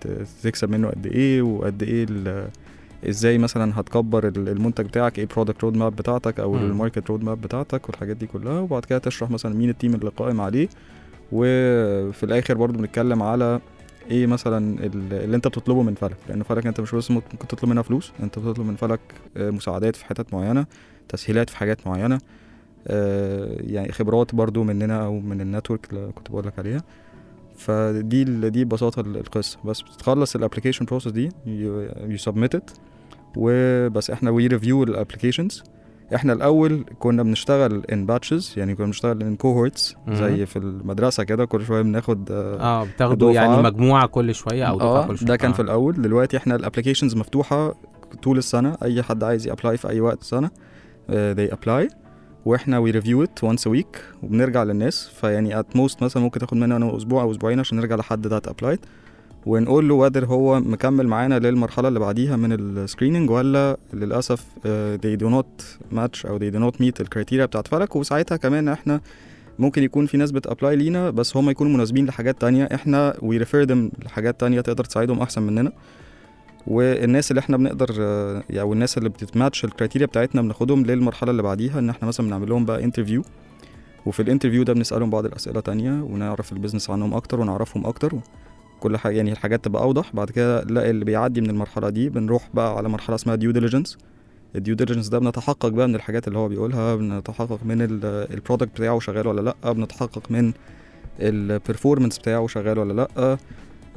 [0.00, 0.08] ت...
[0.42, 2.48] تكسب منه قد إيه وقد إيه ال...
[3.08, 6.56] إزاي مثلا هتكبر ال- المنتج بتاعك إيه product road map بتاعتك أو.
[6.56, 8.60] ال market road map بتاعتك والحاجات دي كلها.
[8.60, 10.68] وبعد كده تشرح مثلا مين ال team اللي قائم عليه.
[11.32, 13.60] وفي الآخر برضو بنتكلم على
[14.10, 17.70] إيه مثلا ال- اللي انت بتطلبه من فلك؟ لأن فلك انت مش بس ممكن تطلب
[17.70, 19.00] منها فلوس انت بتطلب من فلك
[19.36, 20.66] آه، مساعدات في حتت معينة
[21.08, 22.18] تسهيلات في حاجات معينة
[22.86, 26.82] آه، يعني خبرات برضو مننا أو من ال network اللي كنت بقول لك عليها.
[27.56, 29.58] فدي دي ببساطة ال- القصة.
[29.64, 32.52] بس بتخلص ال application process دي you submit
[33.36, 34.10] وبس.
[34.10, 35.62] إحنا we review ال applications
[36.14, 39.96] إحنا الأول كنا بنشتغل in batches يعني كنا بنشتغل in cohorts.
[40.08, 43.42] زي في المدرسة كده كل شوية بناخد آه، آه بتاخدوا دفعة.
[43.42, 45.54] يعني مجموعة كل شوية أو دفعه آه كل شوية ده كان آه.
[45.54, 47.74] في الأول دلوقتي إحنا ال applications مفتوحة
[48.22, 51.92] طول السنة أي حد عايز ي apply في أي وقت السنة uh, they apply
[52.44, 56.56] وإحنا we review it once a week وبنرجع للناس فيعني at most مثلا ممكن تاخد
[56.56, 58.78] مننا أسبوع أو أسبوعين عشان نرجع لحد ده applied
[59.48, 65.00] ونقول له whether هو مكمل معانا للمرحلة اللي بعديها من ال screening ولا للأسف uh,
[65.00, 65.64] they do not
[65.96, 69.00] match أو they do not meet ال criteria بتاعت فلك؟ وساعتها كمان إحنا
[69.58, 72.68] ممكن يكون في ناس بت apply لينا بس هم يكونوا مناسبين لحاجات تانية.
[72.74, 75.72] إحنا we refer them لحاجات تانية تقدر تساعدهم أحسن مننا.
[76.66, 81.30] والناس اللي إحنا بنقدر آه، يعني والناس اللي بتت match ال criteria بتاعتنا بناخدهم للمرحلة
[81.30, 83.22] اللي بعديها إن إحنا مثلا بنعمل لهم بقى interview
[84.06, 88.12] وفي ال interview ده بنسألهم بعض الأسئلة تانية ونعرف ال business عنهم أكتر ونعرفهم أكتر.
[88.80, 90.10] كل حاجة يعني الحاجات تبقى أوضح.
[90.14, 93.98] بعد كده لا اللي بيعدي من المرحلة دي بنروح بقى على مرحلة اسمها due diligence
[94.56, 98.70] ال due diligence ده بنتحقق بقى من الحاجات اللي هو بيقولها بنتحقق من ال product
[98.74, 100.52] بتاعه شغال ولا لأ بنتحقق من
[101.20, 103.38] ال performance بتاعه شغال ولا لأ.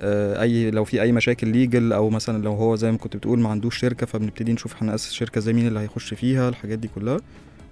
[0.03, 3.39] آه، أي لو في أي مشاكل legal أو مثلا لو هو زي ما كنت بتقول
[3.39, 7.17] ما عندوش شركة فبنبتدي نشوف نأسس شركة زي مين اللي هيخش فيها الحاجات دي كلها.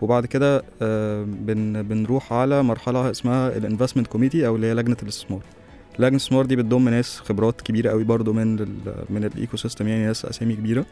[0.02, 4.98] وبعد كده آه، بن بنروح على مرحلة اسمها ال investment committee أو اللي هي لجنة
[5.04, 5.42] الاستثمار.
[6.00, 8.70] لجنة الاستثمار دي بتضم ناس خبرات كبيرة قوي برضو من ال
[9.10, 10.86] من ال ecosystem يعني ناس أسامي كبيرة.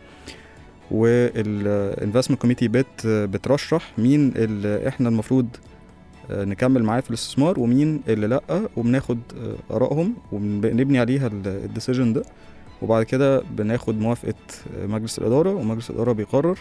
[0.92, 5.48] وال investment committee بت بترشح مين اللي إحنا المفروض
[6.32, 8.42] آه، نكمل معاه في الاستثمار ومين اللي لأ
[8.78, 9.20] وبناخد
[9.72, 12.24] آه، آرائهم وبنبني عليها ال decision ده.
[12.82, 14.34] وبعد كده بناخد موافقة
[14.78, 16.60] آه، مجلس الإدارة ومجلس الإدارة بيقرر.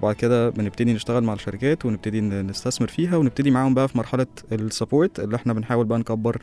[0.00, 4.61] وبعد كده بنبتدي نشتغل مع الشركات ونبتدي نستثمر فيها ونبتدي معاهم بقى في مرحلة ال
[4.61, 6.42] support اللي إحنا بنحاول بقى نكبر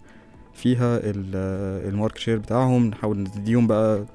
[0.54, 4.06] فيها ال market share بتاعهم نحاول نديهم بقى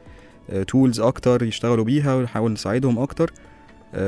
[0.69, 3.33] tools أكتر يشتغلوا بيها ونحاول نساعدهم أكتر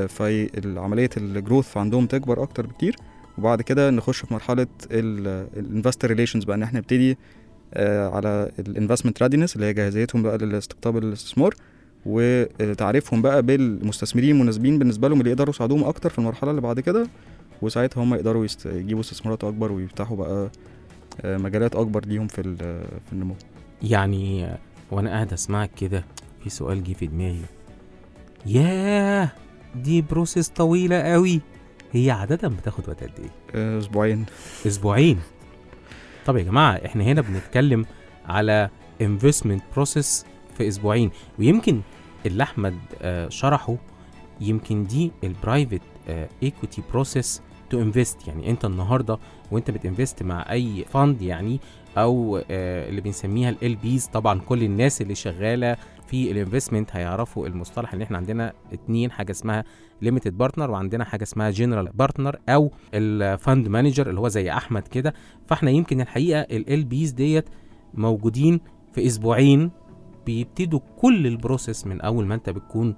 [0.09, 2.97] فعملية ال growth عندهم تكبر أكتر بكتير
[3.39, 7.19] وبعد كده نخش في مرحلة ال investor relations بقى إن إحنا نبتدي
[7.75, 11.55] آه، على ال investment readiness اللي هي جاهزيتهم بقى لاستقطاب الاستثمار
[12.07, 17.07] وتعريفهم بقى بالمستثمرين المناسبين بالنسبة لهم اللي يقدروا يساعدوهم أكتر في المرحلة اللي بعد كده
[17.63, 18.47] وساعتها هم يقدروا.
[18.67, 20.51] يجيبوا استثمارات أكبر ويفتحوا بقى آه،
[21.25, 22.57] مجالات أكبر ليهم في ال-
[23.07, 23.35] في النمو.
[23.83, 24.59] يعني آه،
[24.91, 26.05] وأنا قاعد أسمعك كده
[26.45, 27.43] في سؤال جه في دماغي.
[28.47, 29.29] ياه!
[29.75, 31.41] دي process طويلة قوي
[31.93, 34.27] هي عادة بتاخد وقت قد إيه؟ آه، أسبوعين.
[34.67, 35.19] أسبوعين؟
[36.27, 37.87] طب يا جماعة إحنا هنا بنتكلم
[38.27, 38.71] على
[39.03, 40.25] investment process
[40.59, 41.11] في أسبوعين.
[41.39, 41.81] ويمكن
[42.27, 43.77] اللي أحمد آه، شرحه
[44.41, 45.81] يمكن دي ال private
[46.43, 49.19] equity process to invest يعني أنت النهارده
[49.51, 51.61] وانت بت invest مع اي fund يعني
[51.99, 57.47] أو آه، اللي بنسميها ال LPs طبعا كل الناس اللي شغالة في ال investment هيعرفوا
[57.47, 59.65] المصطلح ان إحنا عندنا اتنين حاجة اسمها
[60.03, 64.89] limited partner وعندنا حاجة اسمها general partner أو ال fund manager اللي هو زي أحمد
[64.89, 65.15] كده.
[65.47, 67.45] فاحنا يمكن الحقيقة ال LPs ديت
[67.95, 68.61] موجودين
[68.93, 69.71] في أسبوعين
[70.27, 72.95] بيبتدوا كل ال process من أول ما انت بتكون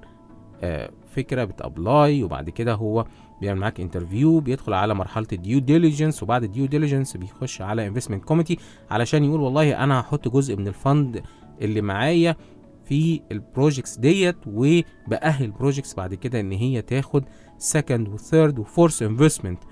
[0.63, 3.05] آه، فكرة بت apply وبعد كده هو
[3.41, 7.87] بيعمل معاك interview بيدخل على مرحلة ال due diligence وبعد ال due diligence بيخش على
[7.87, 8.59] investment committee
[8.91, 11.23] علشان يقول والله أنا هحط جزء من ال fund
[11.61, 12.37] اللي معايا
[12.85, 17.25] في ال projects ديت وبأهل projects بعد كده إن هي تاخد
[17.59, 19.63] second و third و fourth investment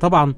[0.00, 0.34] طبعا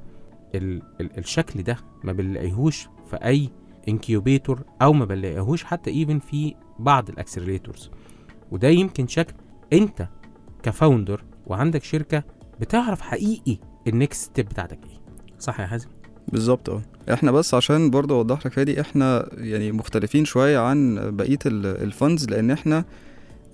[0.55, 3.51] ال ال الشكل ده ما بنلاقيهوش في أي
[3.89, 7.91] incubator أو ما بنلاقيهوش حتى even في بعض ال accelerators
[8.51, 9.35] وده يمكن شكل
[9.73, 10.09] أنت
[10.63, 12.25] ك founder وعندك شركة
[12.61, 15.01] بتعرف حقيقي ال next step بتاعتك إيه.
[15.39, 15.89] صح يا حازم؟
[16.29, 16.83] بالظبط آه.
[17.13, 22.27] إحنا بس عشان برضه اوضح لك فادي إحنا يعني مختلفين شوية عن بقية ال funds
[22.31, 22.85] لأن إحنا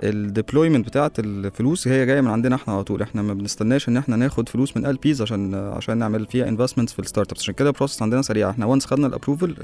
[0.02, 3.02] ال deployment بتاعة الفلوس هي جاية من عندنا إحنا على طول.
[3.02, 6.92] إحنا ما بنستناش ان إحنا ناخد فلوس من ال LPs عشان عشان نعمل فيها investments
[6.92, 8.50] في ال startups عشان كده ال process عندنا سريع.
[8.50, 9.56] إحنا once خدنا ال approval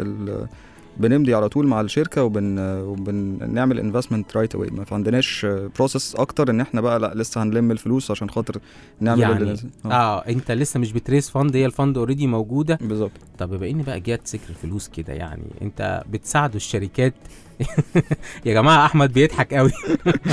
[1.01, 6.61] بنمضي على طول مع الشركة وبن وبنعمل investment right away ما عندناش process أكتر إن
[6.61, 8.59] إحنا بقى لأ لسه هنلم الفلوس عشان خاطر
[9.01, 10.19] نعمل يعني آه.
[10.19, 12.79] أنت لسه مش بت raise fund هي ال fund already موجودة.
[12.81, 13.11] بالظبط.
[13.39, 17.15] طب بما إن بقى جات ذكر الفلوس كده يعني أنت بتساعدوا الشركات؟
[18.47, 19.71] يا جماعة أحمد بيضحك قوي.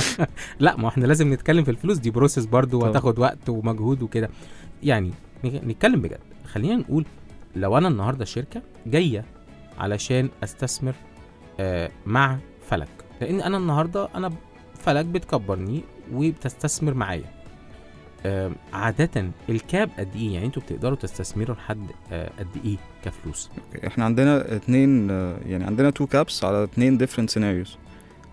[0.60, 2.80] لأ ما إحنا لازم نتكلم في الفلوس دي process برضو.
[2.80, 4.30] وهتاخد وقت ومجهود وكده.
[4.82, 5.10] يعني
[5.44, 6.18] نتكلم بجد.
[6.52, 7.04] خلينا نقول
[7.56, 9.24] لو أنا النهارده شركة جاية
[9.78, 10.94] علشان أستثمر
[11.60, 12.88] آه مع فلك.
[13.20, 14.30] لأن أنا النهارده أنا
[14.78, 15.82] فلك بتكبرني
[16.12, 17.34] وبتستثمر معايا.
[18.26, 23.50] آه عادة ال cap قد إيه؟ يعني أنتوا بتقدروا تستثمروا لحد آه قد إيه كفلوس؟
[23.86, 25.10] إحنا عندنا اتنين
[25.46, 27.76] يعني عندنا two caps على اتنين different scenarios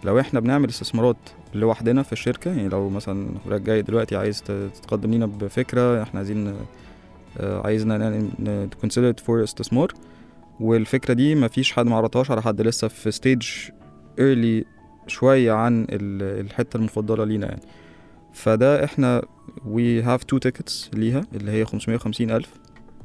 [0.03, 1.17] لو إحنا بنعمل استثمارات
[1.53, 6.55] لوحدنا في الشركة يعني لو مثلا حضرتك جاي دلوقتي عايز تتقدم لينا بفكرة إحنا عايزين
[7.39, 8.27] عايزنا
[8.71, 9.93] ت consider for استثمار
[10.59, 13.47] والفكرة دي مفيش حد معرضهاش على حد لسه في stage
[14.19, 14.65] early
[15.07, 17.61] شوية عن ال- الحتة المفضلة لينا يعني
[18.33, 19.21] فده إحنا
[19.75, 22.49] we have two tickets ليها اللي هي 550 ألف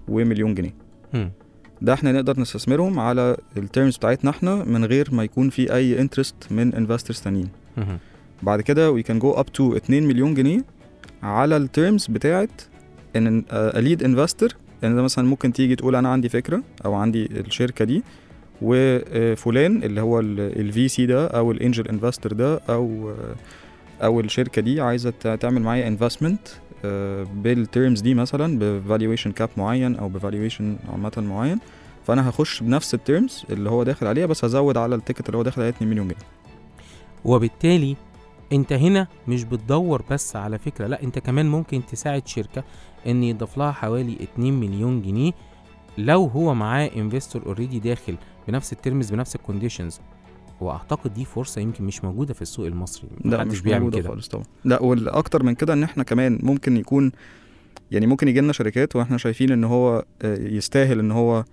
[0.09, 0.74] ومليون جنيه.
[1.82, 6.00] ده إحنا نقدر نستثمرهم على ال terms بتاعتنا إحنا من غير ما يكون في أي
[6.00, 7.48] interest من investors تانيين.
[8.42, 10.64] بعد كده we can go up to 2 مليون جنيه
[11.22, 12.62] على ال terms بتاعت
[13.16, 17.84] ان lead investor يعني ده مثلا ممكن تيجي تقول أنا عندي فكرة أو عندي الشركة
[17.84, 18.02] دي
[18.62, 23.14] وفلان اللي هو ال VC ده أو ال angel investor ده أو
[24.02, 26.48] أو الشركة دي عايزة تعمل معايا investment
[27.35, 31.58] بال terms دي مثلا ب valuation cap معين أو ب valuation عامة معين.
[32.06, 35.38] فأنا هخش بنفس ال terms اللي هو داخل عليها بس هزود على ال ticket اللي
[35.38, 36.18] هو داخل عليها 2 مليون جنيه.
[37.24, 37.96] وبالتالي
[38.52, 42.64] أنت هنا مش بتدور بس على فكرة لا أنت كمان ممكن تساعد شركة.
[43.07, 45.33] إن يضاف لها حوالي 2 مليون جنيه
[45.99, 48.16] لو هو معاه investor already داخل
[48.49, 50.00] بنفس ال terms بنفس ال conditions
[50.61, 53.09] وأعتقد دي فرصة يمكن مش موجودة في السوق المصري.
[53.25, 54.09] لا مش بيعمل كده.
[54.09, 54.45] خالص طبعا.
[54.64, 57.12] لا والأكتر من كده إن إحنا كمان ممكن يكون
[57.90, 61.45] يعني ممكن يجي لنا شركات وإحنا شايفين إن هو آه، يستاهل إن هو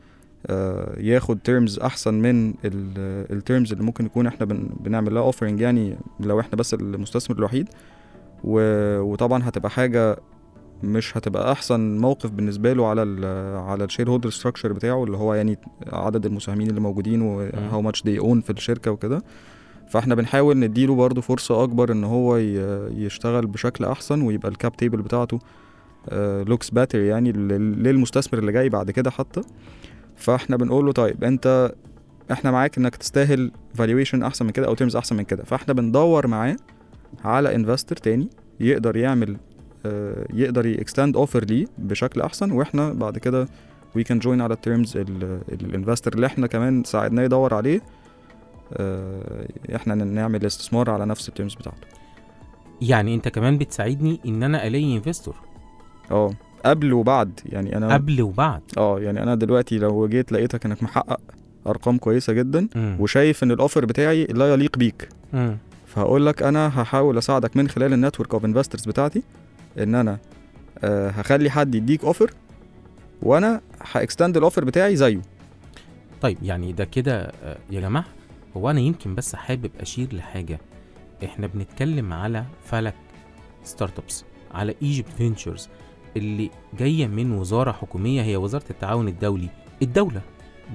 [0.48, 5.62] آه، ياخد terms أحسن من ال terms اللي ممكن يكون إحنا بن- بنعمل لها offering
[5.62, 7.70] يعني لو إحنا بس المستثمر الوحيد.
[8.44, 10.18] وطبعا هتبقى حاجة
[10.84, 13.26] مش هتبقى أحسن موقف بالنسبة له على ال
[13.58, 15.58] على ال shareholder structure بتاعه اللي هو يعني
[15.93, 19.24] عدد المساهمين اللي موجودين و how much they own في الشركة وكده.
[19.89, 22.38] فإحنا بنحاول نديله برضه فرصة أكبر إن هو
[22.98, 25.39] يشتغل بشكل أحسن ويبقى ال cap table بتاعته
[26.47, 29.41] looks better يعني لل- للمستثمر اللي جاي بعد كده حتى.
[30.15, 31.74] فإحنا بنقول له طيب أنت
[32.32, 35.43] إحنا معاك إنك تستاهل valuation أحسن من كده أو terms أحسن من كده.
[35.43, 36.56] فإحنا بندور معاه
[37.26, 39.38] على investor تاني يقدر يعمل آه،
[40.34, 43.48] يقدر ي extend offer ليه بشكل أحسن وإحنا بعد كده
[43.95, 47.82] we can join على ال terms ال investor اللي إحنا كمان ساعدناه يدور عليه
[48.74, 51.88] آه، إحنا نعمل استثمار على نفس ال terms بتاعته
[52.82, 55.36] يعني أنت كمان بتساعدني إن أنا ألاقي investor
[56.12, 56.32] آه
[56.65, 61.19] قبل وبعد يعني أنا قبل وبعد آه يعني أنا دلوقتي لو جيت لقيتك إنك محقق
[61.67, 62.98] أرقام كويسة جدا مم.
[63.00, 65.58] وشايف إن ال offer بتاعي لا يليق بيك مم.
[65.88, 69.24] فهقول لك أنا هحاول أساعدك من خلال ال network of investors بتاعتي
[69.79, 70.17] إن أنا
[70.83, 72.32] آه هخلي حد يديك offer
[73.21, 73.62] وأنا
[73.93, 75.21] ها extend ال offer بتاعي زيه.
[76.21, 78.05] طيب يعني ده كده آه، يا جماعة
[78.57, 80.59] هو أنا يمكن بس حابب أشير لحاجة.
[81.25, 82.95] إحنا بنتكلم على فلك
[83.63, 85.69] startups على ايجيبت فينتشرز
[86.17, 89.49] اللي جاية من وزارة حكومية هي وزارة التعاون الدولي.
[89.81, 90.21] الدولة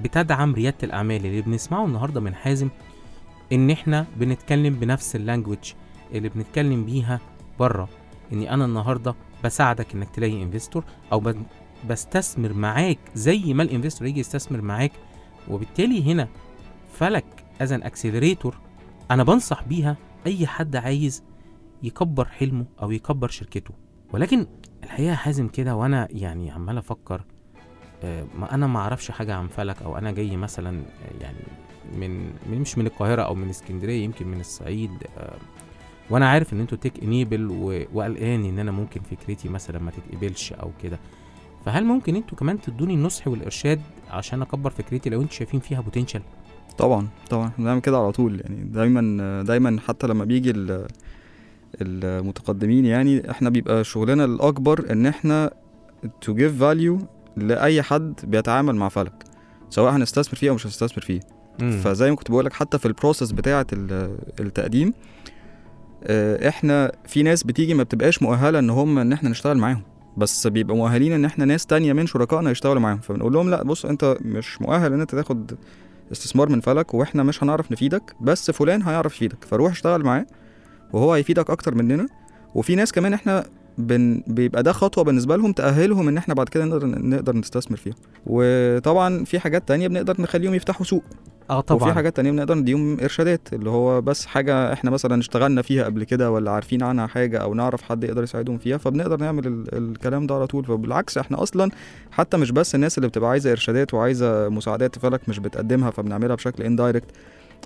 [0.03, 2.69] بتدعم ريادة الأعمال اللي بنسمعه النهارده من حازم
[3.53, 5.73] إن إحنا بنتكلم بنفس ال language
[6.13, 7.19] اللي بنتكلم بيها
[7.59, 7.89] بره
[8.33, 11.33] إني أنا النهارده بساعدك إنك تلاقي investor أو
[11.89, 14.91] بستثمر معاك زي ما ال investor يجي يستثمر معاك.
[15.49, 16.27] وبالتالي هنا
[16.93, 17.25] فلك
[17.61, 18.57] is an accelerator
[19.11, 21.23] أنا بنصح بيها أي حد عايز
[21.83, 23.73] يكبر حلمه أو يكبر شركته.
[24.13, 24.47] ولكن
[24.83, 27.21] الحقيقة حازم كده وأنا يعني عمال أفكر
[28.03, 31.37] آه، ما أنا ما أعرفش حاجة عن فلك أو أنا جاي مثلا آه، يعني
[31.95, 35.37] من من- مش من القاهرة أو من اسكندرية يمكن من الصعيد آه،
[36.09, 37.47] وأنا عارف ان أنتوا tech enabled
[37.93, 40.99] وقلقان ان أنا ممكن فكرتي مثلا ما تتقبلش أو كده.
[41.65, 46.21] فهل ممكن أنتوا كمان تدوني النصح والإرشاد عشان أكبر فكرتي لو أنتوا شايفين فيها potential
[46.77, 47.47] طبعا طبعا.
[47.47, 48.41] إحنا بنعمل كده على طول.
[48.41, 50.87] يعني دايما دايما حتى لما بيجي ال-
[51.81, 55.51] المتقدمين يعني إحنا بيبقى شغلنا الأكبر إن إحنا
[56.05, 57.03] to give value
[57.37, 59.23] لأي حد بيتعامل مع فلك
[59.69, 61.19] سواء هنستثمر فيه أو مش هنستثمر فيه.
[61.59, 64.93] فزي ما كنت بقولك حتى في البروسيس بتاعة ال- التقديم
[66.47, 69.81] إحنا في ناس بتيجي ما بتبقاش مؤهلة ان هم ان إحنا نشتغل معاهم.
[70.17, 72.99] بس بيبقى مؤهلين ان إحنا ناس تانية من شركائنا يشتغلوا معاهم.
[72.99, 75.51] فبنقول لهم لا بص انت مش مؤهل ان انت تاخد
[76.11, 79.43] استثمار من فلك وإحنا مش هنعرف نفيدك بس فلان هيعرف يفيدك.
[79.45, 80.25] فروح اشتغل معاه
[80.93, 82.07] وهو هيفيدك أكتر مننا.
[82.55, 83.45] وفي ناس كمان إحنا
[83.79, 87.93] بن بيبقى ده خطوة بالنسبة لهم تأهلهم إن إحنا بعد كده نقدر نقدر نستثمر فيها.
[88.25, 91.03] وطبعا في حاجات تانية بنقدر نخليهم يفتحوا سوق.
[91.49, 91.83] آه طبعا.
[91.83, 96.03] وفي حاجات تانية بنقدر نديهم إرشادات اللي هو بس حاجة إحنا مثلا اشتغلنا فيها قبل
[96.03, 100.27] كده ولا عارفين عنها حاجة أو نعرف حد يقدر يساعدهم فيها فبنقدر نعمل ال- الكلام
[100.27, 100.65] ده على طول.
[100.65, 101.71] فبالعكس إحنا أصلا
[102.11, 106.63] حتى مش بس الناس اللي بتبقى عايزة إرشادات وعايزة مساعدات فلك مش بتقدمها فبنعملها بشكل
[106.63, 107.07] اندايركت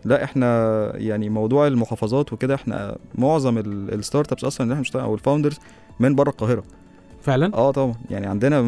[0.06, 5.13] لا إحنا يعني موضوع المحافظات وكده إحنا معظم ال- startups أصلا اللي إحنا بنشتغل أو
[5.13, 5.57] ال founders
[5.99, 6.63] من بره القاهرة.
[7.21, 7.93] فعلا؟ آه طبعا.
[8.10, 8.60] يعني عندنا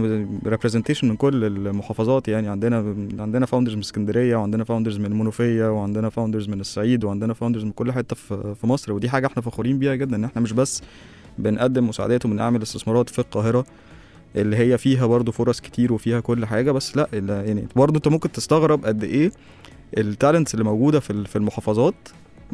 [0.45, 2.77] representation من كل المحافظات يعني عندنا
[3.19, 7.71] عندنا founders من اسكندرية وعندنا founders من المنوفيه وعندنا founders من الصعيد وعندنا founders من
[7.71, 8.15] كل حتة
[8.55, 8.91] في مصر.
[8.93, 10.81] ودي حاجة إحنا فخورين بيها جدا إن إحنا مش بس
[11.37, 13.65] بنقدم مساعدات وبنعمل استثمارات في القاهرة
[14.35, 18.31] اللي هي فيها برضو فرص كتير وفيها كل حاجة بس لا يعني برضو أنت ممكن
[18.31, 19.31] تستغرب قد إيه
[19.97, 21.95] ال talents اللي موجودة في في المحافظات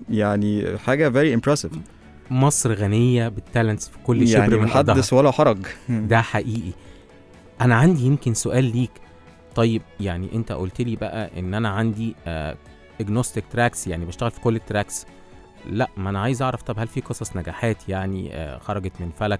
[0.10, 1.72] يعني حاجة very impressive
[2.32, 5.58] مصر غنية بال talents في كل شبر يعني فحدث ولا حرج.
[5.90, 6.72] ده حقيقي.
[7.62, 8.92] أنا عندي يمكن سؤال ليك.
[9.56, 12.16] طيب يعني أنت قلت لي بقى إن أنا عندي
[13.02, 15.06] agnostic tracks يعني بشتغل في كل ال tracks
[15.70, 19.40] لا ما أنا عايز أعرف طب هل في قصص نجاحات يعني آه، خرجت من فلك؟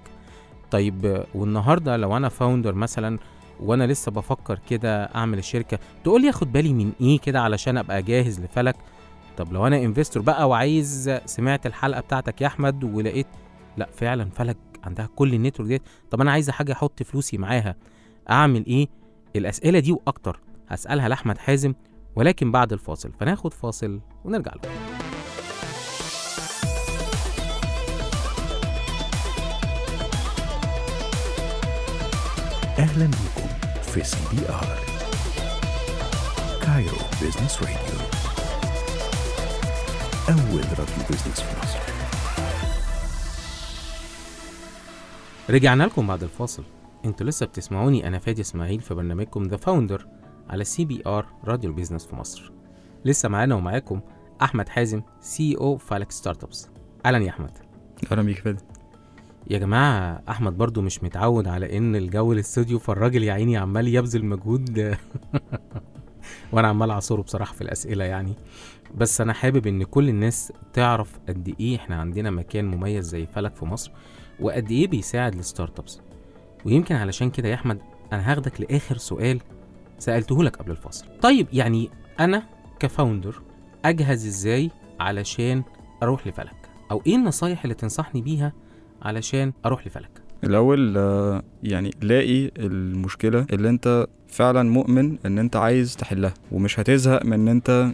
[0.72, 3.20] طيب آه، والنهاردة لو أنا founder مثلا
[3.62, 5.80] وأنا لسه بفكر كده اعمل الشركة.
[6.04, 8.76] تقول لي اخد بالي من إيه كده علشان ابقى جاهز لفلك؟
[9.38, 13.28] طب لو أنا investor بقى وعايز سمعت الحلقة بتاعتك يا احمد ولقيت
[13.78, 17.76] لا فعلا فلك عندها كل ال network ديت طب أنا عايز حاجة أحط فلوسي معاها
[18.30, 18.88] اعمل إيه؟
[19.36, 21.74] الأسئلة دي وأكتر هسألها لأحمد حازم
[22.16, 23.12] ولكن بعد الفاصل.
[23.20, 24.62] فناخد فاصل ونرجع له
[32.80, 33.41] أهلا بكم.
[33.94, 34.80] في CBR
[36.62, 37.78] Cairo Business Radio
[40.30, 41.80] أول راديو business في مصر.
[45.50, 46.64] رجعنا لكم بعد الفاصل.
[47.06, 50.08] أنتوا لسه بتسمعوني أنا فادي إسماعيل في برنامجكم The Founder
[50.50, 52.52] على CBR راديو ال business في مصر.
[53.06, 54.02] لسه معانا ومعاكم
[54.42, 56.70] أحمد حازم CEO فلك Startups
[57.06, 57.58] أهلا يا أحمد.
[58.12, 58.64] أهلا بيك فادي
[59.50, 64.26] يا جماعة أحمد برضو مش متعود على إن الجو الاستوديو فالراجل يا عيني عمال يبذل
[64.26, 64.80] مجهود.
[66.52, 68.34] وأنا عمال أعصره بصراحة في الأسئلة يعني.
[68.96, 73.56] بس أنا حابب إن كل الناس تعرف قد إيه إحنا عندنا مكان مميز زي فلك
[73.56, 73.92] في مصر
[74.40, 76.00] وقد إيه بيساعد ال startups
[76.66, 77.80] ويمكن علشان كده يا أحمد
[78.14, 79.40] أنا هاخدك لآخر سؤال
[80.00, 81.06] سألته لك قبل الفاصل.
[81.22, 81.90] طيب يعني
[82.20, 82.44] أنا
[82.80, 83.42] ك founder
[83.86, 85.64] أجهز إزاي علشان
[86.04, 88.54] أروح لفلك؟ أو إيه النصايح اللي تنصحني بيها
[89.02, 90.10] علشان أروح لفلك.
[90.44, 97.26] الأول آه، يعني لاقي المشكلة اللي أنت فعلا مؤمن إن أنت عايز تحلها ومش هتزهق
[97.26, 97.92] من إن أنت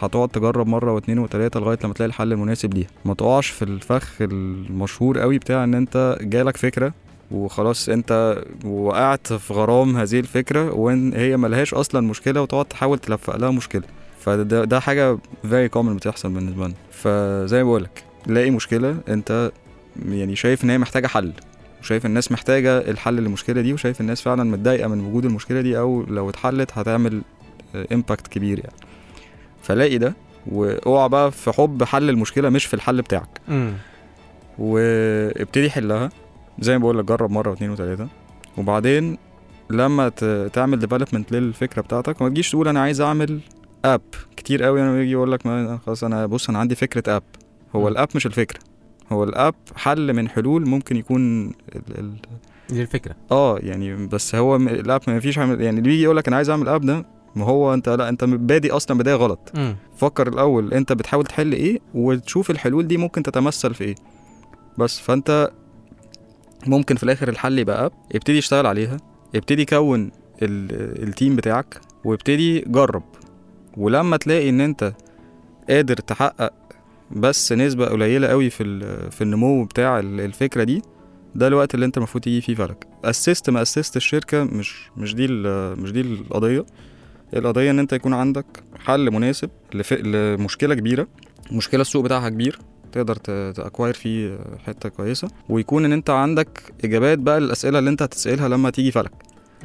[0.00, 2.88] هتقعد تجرب مرة واتنين وتلاتة لغاية لما تلاقي الحل المناسب ليها.
[3.04, 6.92] ما تقعش في الفخ المشهور قوي بتاع إن أنت جالك فكرة
[7.30, 13.36] وخلاص أنت وقعت في غرام هذه الفكرة وإن هي ملهاش أصلا مشكلة وتقعد تحاول تلفق
[13.36, 13.82] لها مشكلة.
[14.20, 16.74] فده ده حاجة very common بتحصل بالنسبة لنا.
[16.90, 19.52] فزي ما بقولك لاقي مشكلة أنت
[20.08, 21.32] يعني شايف إن هي محتاجة حل
[21.80, 26.02] وشايف الناس محتاجة الحل للمشكلة دي وشايف الناس فعلا متضايقة من وجود المشكلة دي أو
[26.02, 27.22] لو اتحلت هتعمل
[27.92, 28.76] امباكت كبير يعني.
[29.62, 30.14] فلاقي ده
[30.46, 33.40] واوعى بقى في حب حل المشكلة مش في الحل بتاعك.
[33.48, 33.72] امم
[34.58, 36.08] وابتدي حلها
[36.58, 38.08] زي ما بقول لك جرب مرة واثنين وثلاثه
[38.58, 39.18] وبعدين
[39.70, 40.08] لما
[40.52, 43.38] تعمل development للفكرة بتاعتك ما تجيش تقول أنا عايز أعمل
[43.84, 44.00] app
[44.36, 47.22] كتير قوي أنا يجي يقول لك ما خلاص أنا بص أنا عندي فكرة app
[47.76, 47.88] هو.
[47.88, 48.60] ال app مش الفكرة.
[49.12, 51.52] هو ال app حل من حلول ممكن يكون ال
[51.98, 52.12] ال
[52.70, 53.14] دي الفكرة.
[53.30, 56.28] آه يعني بس هو م- ال app ما فيش عمل يعني اللي بيجي يقول لك
[56.28, 59.38] أنا عايز أعمل app ده ما هو أنت لا أنت بادئ أصلا بداية غلط.
[59.56, 63.94] امم فكر الأول أنت بتحاول تحل إيه وتشوف الحلول دي ممكن تتمثل في إيه.
[64.78, 65.50] بس فأنت
[66.66, 68.96] ممكن في الآخر الحل يبقى app ابتدي اشتغل عليها
[69.34, 70.10] ابتدي كون
[70.42, 73.02] ال- team بتاعك وابتدي جرب.
[73.76, 74.92] ولما تلاقي إن أنت
[75.70, 76.52] قادر تحقق
[77.10, 78.80] بس نسبة قليلة قوي في
[79.10, 80.82] في النمو بتاع ال- الفكرة دي
[81.34, 82.86] ده الوقت اللي انت المفروض تيجي فيه فلك.
[83.04, 85.26] اسست ما اسست الشركة مش مش دي
[85.82, 86.66] مش دي القضية.
[87.36, 88.46] القضية إن انت يكون عندك
[88.84, 89.50] حل مناسب.
[89.92, 91.06] لمشكلة كبيرة
[91.52, 92.58] مشكلة السوق بتاعها كبير
[92.92, 93.16] تقدر
[93.52, 98.48] ت acquire فيه حتة كويسة ويكون إن انت عندك إجابات بقى للأسئلة اللي انت هتسألها
[98.48, 99.12] لما تيجي فلك.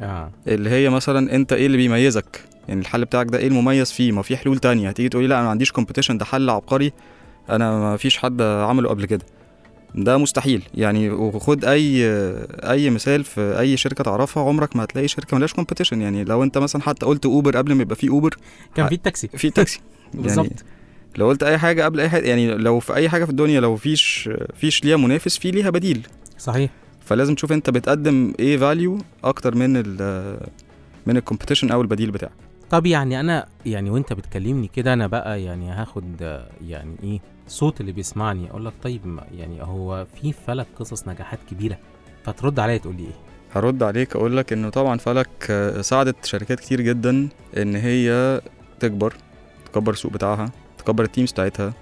[0.00, 0.30] آه.
[0.48, 4.22] اللي هي مثلا انت إيه اللي بيميزك؟ يعني الحل بتاعك ده إيه المميز فيه؟ ما
[4.22, 4.88] في حلول تانية.
[4.88, 6.92] هتيجي تقولي لأ أنا ما عنديش competition ده حل عبقري.
[7.56, 9.24] أنا ما فيش حد عمله قبل كده.
[9.94, 10.62] ده مستحيل.
[10.74, 12.02] يعني وخد أي
[12.70, 16.58] أي مثال في أي شركة تعرفها عمرك ما هتلاقي شركة ملهاش competition يعني لو أنت
[16.58, 18.36] مثلا حتى قلت Uber قبل ما يبقى في Uber
[18.74, 19.28] كان في التاكسي.
[19.28, 19.80] في تاكسي
[20.14, 20.64] يعني بالظبط.
[21.16, 23.76] لو قلت أي حاجة قبل أي حاجة يعني لو في أي حاجة في الدنيا لو
[23.76, 26.06] فيش فيش ليها منافس في ليها بديل.
[26.38, 26.70] صحيح.
[27.00, 30.38] فلازم تشوف أنت بتقدم إيه value أكتر من ال
[31.06, 32.32] من ال competition أو البديل بتاعك.
[32.70, 37.92] طب يعني أنا يعني وأنت بتكلمني كده أنا بقى يعني هاخد يعني إيه صوت اللي
[37.92, 41.78] بيسمعني أقول لك طيب ما- يعني هو في فلك قصص نجاحات كبيرة
[42.24, 43.12] فترد عليا تقول لي إيه
[43.54, 45.28] هرد عليك أقول لك إنه طبعا فلك
[45.80, 48.40] ساعدت شركات كتير جدا إن هي
[48.80, 49.14] تكبر
[49.72, 51.72] تكبر السوق بتاعها تكبر التيمز بتاعتها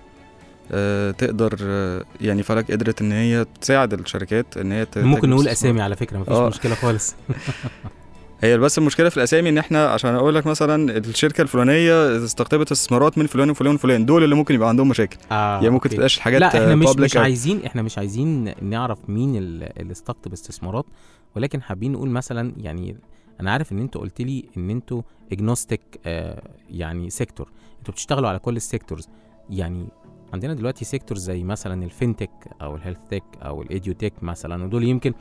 [0.73, 5.49] آه، تقدر آه، يعني فلك قدرت إن هي تساعد الشركات إن هي ممكن نقول.
[5.49, 6.49] أسامي على فكرة مفيش آه.
[6.49, 7.15] مشكلة خالص
[8.43, 13.19] هي بس المشكلة في الأسامي إن إحنا عشان أقول لك مثلا الشركة الفلانية استقطبت استثمارات
[13.19, 15.89] من فلان وفلان وفلان دول اللي ممكن يبقى عندهم مشاكل آه يعني ممكن.
[15.89, 17.17] تبقاش الحاجات لا إحنا مش مش.
[17.17, 20.85] عايزين إحنا مش عايزين نعرف مين ال- اللي استقطب استثمارات
[21.37, 22.97] ولكن حابين نقول مثلا يعني
[23.41, 27.49] أنا عارف إن أنتوا قلت لي إن أنتوا agnostic آه يعني sector
[27.79, 29.09] أنتوا بتشتغلوا على كل ال sectors
[29.51, 29.89] يعني
[30.33, 32.31] عندنا دلوقتي sectors زي مثلا ال fintech
[32.63, 35.13] أو ال health tech أو ال edutech مثلا ودول يمكن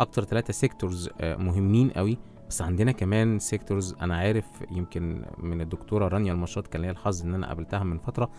[0.00, 2.18] أكتر ثلاثة sectors آه مهمين قوي
[2.54, 7.34] بس عندنا كمان sectors أنا عارف يمكن من الدكتورة رانيا المشاط كان ليا الحظ إن
[7.34, 8.30] أنا قابلتها من فترة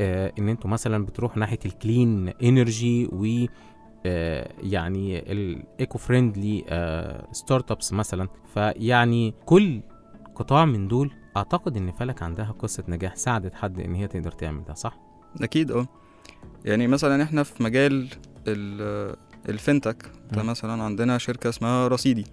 [0.00, 3.46] آه إن أنتوا مثلا بتروحوا ناحية ال clean energy و
[4.06, 6.64] آه يعني ال eco-friendly
[7.32, 8.28] startups مثلا.
[8.54, 9.80] فيعني كل
[10.34, 14.64] قطاع من دول أعتقد إن فلك عندها قصة نجاح ساعدت حد إن هي تقدر تعمل
[14.64, 14.98] ده صح؟
[15.42, 15.86] أكيد آه.
[16.64, 18.08] يعني مثلا إحنا في مجال
[18.46, 19.16] ال-
[19.48, 20.42] ال FinTech ده.
[20.42, 22.26] مثلا عندنا شركة اسمها رصيدي.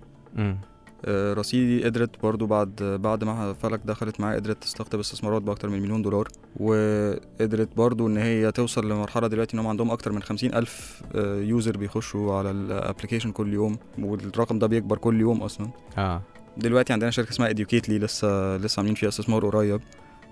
[1.08, 6.02] رصيدي قدرت برضو بعد بعد ما فلك دخلت معاه قدرت تستقطب استثمارات بأكتر من مليون
[6.02, 6.28] دولار
[6.60, 12.34] وقدرت برضو إن هي توصل لمرحلة دلوقتي انهم عندهم أكتر من خمسين ألف user بيخشوا
[12.36, 15.68] على ال application كل يوم والرقم ده بيكبر كل يوم أصلا.
[15.98, 16.22] آه.
[16.58, 19.82] دلوقتي عندنا شركة اسمها اديوكيتلي لسه لسه عاملين فيها استثمار قريب.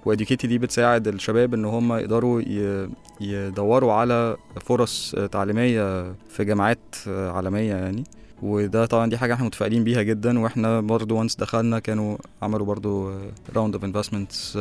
[0.05, 2.41] واديوكيتلي دي بتساعد الشباب إن هم يقدروا
[3.21, 8.03] يدوروا على فرص تعليمية في جامعات عالمية يعني.
[8.41, 13.11] وده طبعا دي حاجة إحنا متفائلين بيها جدا وإحنا برضو once دخلنا كانوا عملوا برضو
[13.55, 14.59] round of investments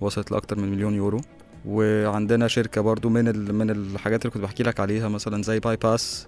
[0.00, 1.20] وصلت لأكتر من مليون يورو.
[1.66, 5.76] وعندنا شركة برضو من ال من الحاجات اللي كنت بحكي لك عليها مثلا زي باي
[5.76, 6.26] باس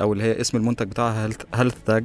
[0.00, 2.04] أو اللي هي اسم المنتج بتاعها هيلث تاج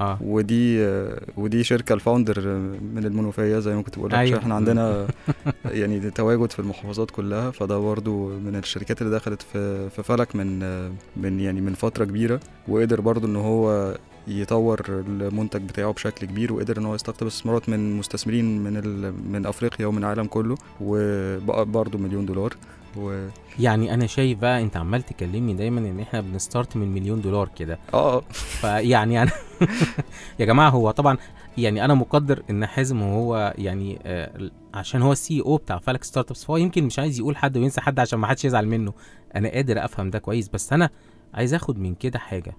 [0.00, 0.18] آه.
[0.20, 2.58] ودي آه، ودي شركة ال founder آه،
[2.94, 4.38] من المنوفية زي ما كنت بقول لك أيوة.
[4.38, 5.06] إحنا عندنا
[5.64, 10.62] يعني تواجد في المحافظات كلها فده برضو من الشركات اللي دخلت في في فلك من
[10.62, 13.94] آه، من يعني من فترة كبيرة وقدر برضو إن هو
[14.28, 19.14] يطور المنتج بتاعه بشكل كبير وقدر إن هو يستقطب استثمارات من مستثمرين من ال...
[19.32, 22.54] من أفريقيا ومن العالم كله وبقى برضو مليون دولار.
[22.96, 23.28] و
[23.58, 27.48] يعني أنا شايف بقى أنت عمال تكلمني دايما إن إحنا بن start من مليون دولار
[27.56, 27.78] كده.
[27.94, 28.20] آه.
[28.30, 29.30] فيعني أنا
[30.40, 31.16] يا جماعة هو طبعا
[31.58, 36.44] يعني أنا مقدر إن حازم وهو يعني آه عشان هو ال CEO بتاع فلك startups
[36.44, 38.92] فهو يمكن مش عايز يقول حد وينسى حد عشان ما حدش يزعل منه.
[39.36, 40.90] أنا قادر أفهم ده كويس بس أنا
[41.34, 42.56] عايز آخد من كده حاجة.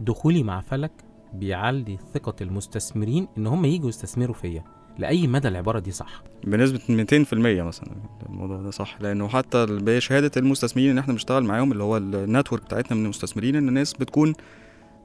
[0.00, 0.92] دخولي مع فلك
[1.34, 4.64] بيعلي ثقة المستثمرين إن هم يجوا يستثمروا فيا.
[4.98, 7.90] لأي مدى العبارة دي صح؟ بنسبة 200% مثلا
[8.28, 12.62] الموضوع ده صح لأنه حتى بشهادة المستثمرين اللي إحنا بنشتغل معاهم اللي هو ال network
[12.62, 14.32] بتاعتنا من المستثمرين إن الناس بتكون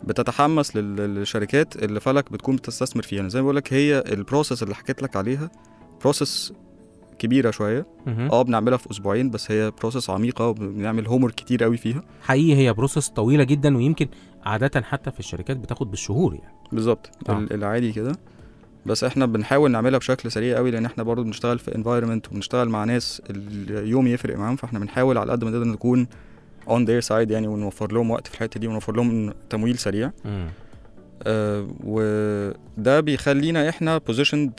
[0.04, 3.20] بتتحمس لل- للشركات اللي فلك بتكون بتستثمر فيها.
[3.22, 5.52] أنا زي ما بقول لك هي ال process اللي حكيت لك عليها
[6.02, 6.54] process
[7.20, 7.86] كبيرة شوية.
[8.08, 8.32] مهم.
[8.32, 12.04] آه بنعملها في أسبوعين بس هي process عميقة وبنعمل homework كتير قوي فيها.
[12.22, 14.08] حقيقي هي process طويلة جدا ويمكن
[14.46, 16.54] عادة حتى في الشركات بتاخد بالشهور يعني.
[16.72, 17.10] بالظبط.
[17.30, 17.38] آه.
[17.38, 18.16] ال- العادي كده.
[18.86, 22.84] بس إحنا بنحاول نعملها بشكل سريع قوي لأن إحنا برضو بنشتغل في environment وبنشتغل مع
[22.84, 26.08] ناس اليوم يفرق معاهم فاحنا بنحاول على قد ما نقدر نكون
[26.70, 30.48] on their side يعني ونوفر لهم وقت في الحتة دي ونوفر لهم تمويل سريع مم.
[31.28, 34.52] آه وده بيخلينا إحنا positioned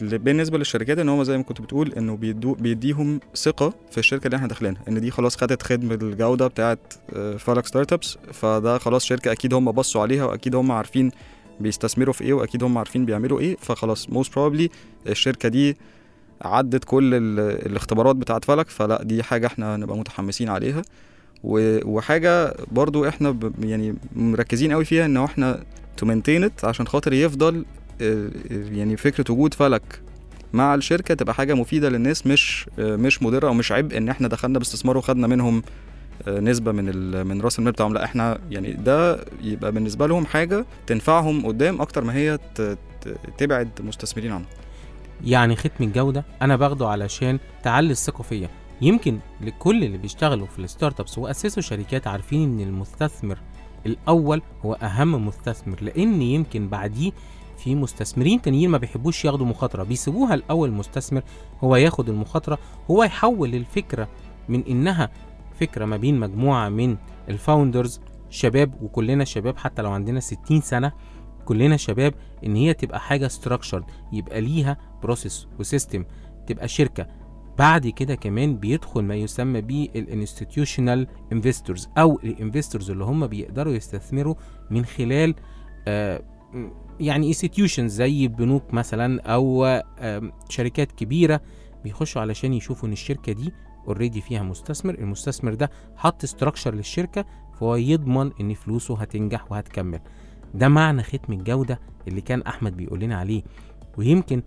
[0.00, 4.36] بالنسبة للشركات إن هم زي ما كنت بتقول إنه بيدو بيديهم ثقة في الشركة اللي
[4.36, 9.32] إحنا داخلينها إن دي خلاص خدت ختم الجودة بتاعت آه، فلك startups فده خلاص شركة
[9.32, 11.10] أكيد هم بصوا عليها وأكيد هم عارفين
[11.62, 14.70] بيستثمروا في إيه وأكيد هم عارفين بيعملوا إيه فخلاص most probably
[15.08, 15.76] الشركة دي
[16.42, 20.82] عدت كل ال- الاختبارات بتاعت فلك فلا دي حاجة إحنا نبقى متحمسين عليها.
[21.44, 25.64] وحاجة برضو إحنا يعني مركزين قوي فيها إن إحنا
[25.96, 26.06] تو
[26.64, 27.64] عشان خاطر يفضل
[28.00, 30.00] آه، يعني فكرة وجود فلك
[30.52, 34.28] مع الشركة تبقى حاجة مفيدة للناس مش آه، مش مضرة أو مش عبء إن إحنا
[34.28, 35.62] دخلنا باستثمار وخدنا منهم آه،
[36.28, 37.94] نسبة من من رأس المال بتاعهم.
[37.94, 42.38] لا إحنا يعني ده يبقى بالنسبة لهم حاجة تنفعهم قدام أكتر ما هي
[43.38, 44.46] تبعد مستثمرين عنهم
[45.24, 48.48] يعني ختم الجودة أنا باخده علشان تعلي الثقة فيا
[48.82, 53.38] يمكن لكل اللي بيشتغلوا في ال startups وأسسوا شركات عارفين إن المستثمر
[53.86, 57.12] الأول هو أهم مستثمر لأن يمكن بعديه
[57.58, 59.82] في مستثمرين تانيين ما بيحبوش ياخدوا مخاطرة.
[59.82, 61.22] بيسيبوها الأول مستثمر
[61.64, 62.58] هو ياخد المخاطرة
[62.90, 64.08] هو يحول الفكرة
[64.48, 65.10] من إنها
[65.52, 66.96] فكرة ما بين مجموعة من
[67.28, 68.00] ال founders
[68.30, 70.92] شباب وكلنا شباب حتى لو عندنا 60 سنة
[71.44, 72.14] كلنا شباب
[72.46, 76.04] إن هي تبقى حاجة structured يبقى ليها process و system
[76.46, 77.06] تبقى شركة.
[77.58, 83.26] بعد كده كمان بيدخل ما يسمى بيه ال institutional investors أو ال investors اللي هم
[83.26, 84.34] بيقدروا يستثمروا
[84.70, 85.34] من خلال
[85.88, 86.22] آه
[87.00, 89.80] يعني institutions زي بنوك مثلا أو
[90.48, 91.40] شركات كبيرة
[91.84, 93.52] بيخشوا علشان يشوفوا إن الشركة دي
[93.88, 97.24] already فيها مستثمر المستثمر ده حط structure للشركة
[97.60, 100.00] فهو يضمن إن فلوسه هتنجح وهتكمل.
[100.54, 103.42] ده معنى ختم الجودة اللي كان أحمد بيقول لنا عليه.
[103.98, 104.42] ويمكن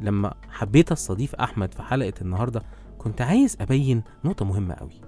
[0.00, 2.62] لما حبيت أستضيف أحمد في حلقة النهاردة
[2.98, 5.00] كنت عايز أبين نقطة مهمة قوي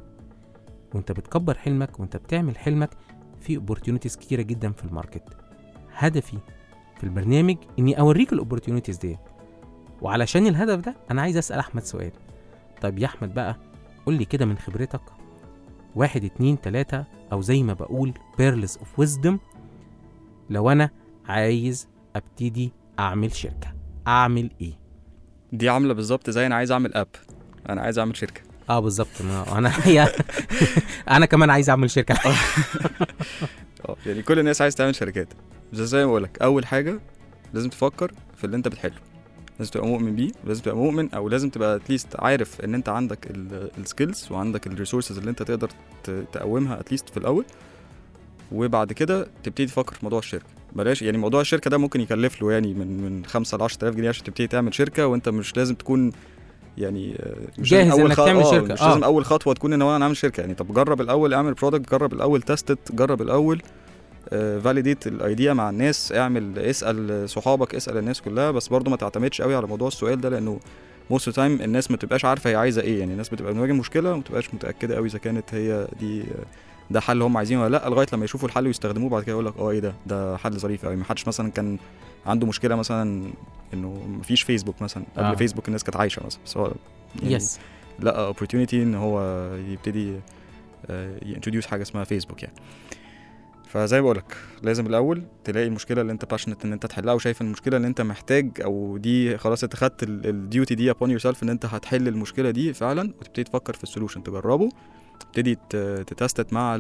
[0.94, 2.90] وأنت بتكبر حلمك وأنت بتعمل حلمك
[3.40, 5.22] في opportunities كتيرة جدا في ال market.
[5.94, 6.38] هدفي
[6.96, 9.18] في البرنامج إني أوريك ال opportunities دي
[10.02, 12.12] وعلشان الهدف ده أنا عايز أسأل أحمد سؤال.
[12.87, 13.57] طيب يا أحمد بقى
[14.07, 15.01] قول لي كده من خبرتك.
[15.95, 19.38] واحد اتنين تلاتة أو زي ما بقول pearls of wisdom
[20.51, 20.91] لو أنا
[21.28, 23.74] عايز أبتدي أعمل شركة
[24.07, 24.72] أعمل إيه؟
[25.53, 27.09] دي عاملة بالظبط زي أنا عايز أعمل app
[27.68, 28.41] أنا عايز أعمل شركة.
[28.70, 29.20] آه بالظبط.
[29.53, 29.72] أنا
[31.16, 32.14] أنا كمان عايز أعمل شركة.
[33.89, 35.28] آه يعني كل الناس عايز تعمل شركات.
[35.72, 37.01] زي ما بقولك أول حاجة
[37.55, 39.15] لازم تفكر في اللي أنت بتحله.
[39.59, 42.88] لازم تبقى مؤمن بيه ولازم تبقى مؤمن أو لازم تبقى at least عارف إن أنت
[42.88, 43.18] عندك
[43.78, 45.70] ال skills وعندك ال resources اللي أنت تقدر
[46.32, 47.44] تقومها at least في الأول.
[48.52, 50.44] وبعد كده تبتدي تفكر في موضوع الشركة.
[50.72, 54.09] بلاش يعني موضوع الشركة ده ممكن يكلف له يعني من من 5 ل 10000 جنيه
[54.09, 56.12] عشان تبتدي تعمل شركة وأنت مش لازم تكون
[56.78, 58.88] يعني آه، مش جاهز لازم أول إنك خ- تعمل آه، شركة، مش آه.
[58.88, 60.40] لازم أول خطوة تكون إن أنا أعمل شركة.
[60.40, 63.62] يعني طب جرب الأول اعمل product جرب الأول test جرب الأول.
[64.30, 69.43] validate ال idea مع الناس اعمل اسأل صحابك اسأل الناس كلها بس برضو ما تعتمدش
[69.43, 70.61] قوي على موضوع السؤال ده لأنه
[71.11, 72.99] most time الناس ما بتبقاش عارفة هي عايزة إيه.
[73.01, 76.24] يعني الناس بتبقى بتواجه مشكله وما بتبقاش متأكدة قوي إذا كانت هي دي
[76.91, 79.57] ده حل هم عايزينه ولا لأ لغاية لما يشوفوا الحل ويستخدموه بعد كده يقول لك
[79.59, 80.97] آه إيه ده؟ ده حل ظريف قوي.
[80.97, 81.79] ما حدش مثلا كان
[82.27, 83.31] عنده مشكلة مثلا
[83.74, 85.33] إنه مفيش فيسبوك مثلا قبل آه.
[85.33, 85.35] آه.
[85.35, 86.41] فيسبوك الناس كانت عايشة مثلا.
[86.47, 86.72] بس هو
[87.22, 87.59] يعني yes
[88.01, 90.12] لقى opportunity إن هو يبتدي
[91.26, 92.55] ي introduce حاجة اسمها فيسبوك يعني.
[93.66, 97.76] فزي ما بقولك لازم الأول تلاقي المشكلة اللي أنت passionate إن أنت تحلها وشايف المشكلة
[97.76, 101.66] اللي أنت محتاج أو دي خلاص أنت خدت ال duty دي upon yourself إن أنت
[101.66, 104.68] هتحل المشكلة دي فعلا وتبتدي تفكر في ال solution تجربه
[105.20, 105.58] تبتدي
[106.07, 106.76] ت test مع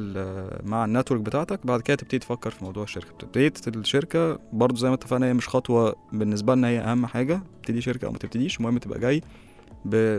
[0.64, 4.88] مع ال network بتاعتك بعد كده تبتدي تفكر في موضوع الشركة ابتديت الشركة برضو زي
[4.88, 8.56] ما اتفقنا هي مش خطوة بالنسبة لنا هي أهم حاجة تبتدي شركة أو ما تبتديش
[8.56, 9.22] المهم تبقى جاي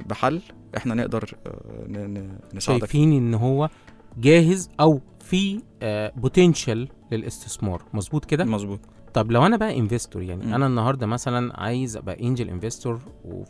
[0.10, 0.42] بحل
[0.78, 2.80] إحنا نقدر آه، نساعدك.
[2.80, 3.70] شايفين إن هو
[4.18, 5.00] جاهز أو
[5.30, 5.62] في
[6.16, 7.82] potential للاستثمار.
[7.94, 8.80] مظبوط كده؟ مظبوط.
[9.14, 10.54] طب لو أنا بقى investor يعني مم.
[10.54, 13.00] أنا النهارده مثلا عايز أبقى angel investor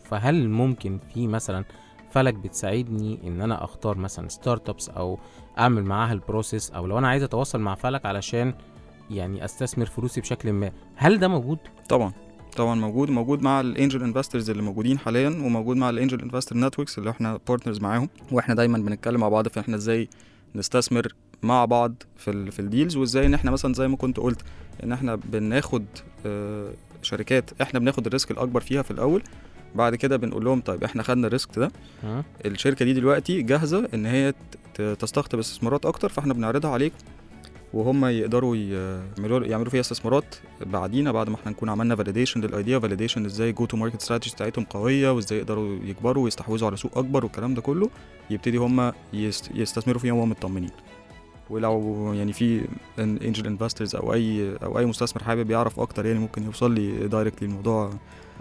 [0.06, 1.66] فهل ممكن في مثلا
[2.12, 5.20] فلك بتساعدني إن أنا أختار مثلا startups أو
[5.60, 8.54] أعمل معاها ال process أو لو أنا عايز أتواصل مع فلك علشان
[9.12, 11.58] يعني أستثمر فلوسي بشكل ما هل ده موجود؟
[11.90, 12.12] طبعا
[12.58, 13.10] طبعا موجود.
[13.10, 17.10] موجود مع ال angel investors اللي موجودين حاليا وموجود مع ال angel investor networks اللي
[17.10, 20.10] إحنا partners معاهم وإحنا دايما بنتكلم مع بعض في إحنا إزاي
[20.56, 24.18] نستثمر مع بعض في ال في ال deals وإزاي إن إحنا مثلا زي ما كنت
[24.18, 24.42] قلت
[24.84, 25.86] إن إحنا بناخد
[26.26, 26.72] آه،
[27.02, 29.24] شركات إحنا بناخد ال risk الأكبر فيها في الأول
[29.76, 31.72] بعد كده بنقول لهم طيب إحنا خدنا ال risk ده؟
[32.46, 34.34] الشركة دي دلوقتي جاهزة إن هي
[34.76, 36.96] تستقطب استثمارات أكتر فإحنا بنعرضها عليكم
[37.74, 40.36] وهم يقدروا يعملوا يعملوا فيها استثمارات
[40.66, 44.36] بعدينا بعد ما إحنا نكون عملنا validation لل idea validation إزاي go to market strategy
[44.36, 47.90] بتاعتهم قوية وإزاي يقدروا يكبروا ويستحوذوا على سوق أكبر والكلام ده كله
[48.30, 50.70] يبتدي هم يست- يستثمروا فيهم وهم مطمنين
[51.50, 52.68] ولو يعني في
[53.00, 57.48] angel investors أو اي أو اي مستثمر حابب يعرف أكتر يعني ممكن يوصل لي directly
[57.50, 57.89] الموضوع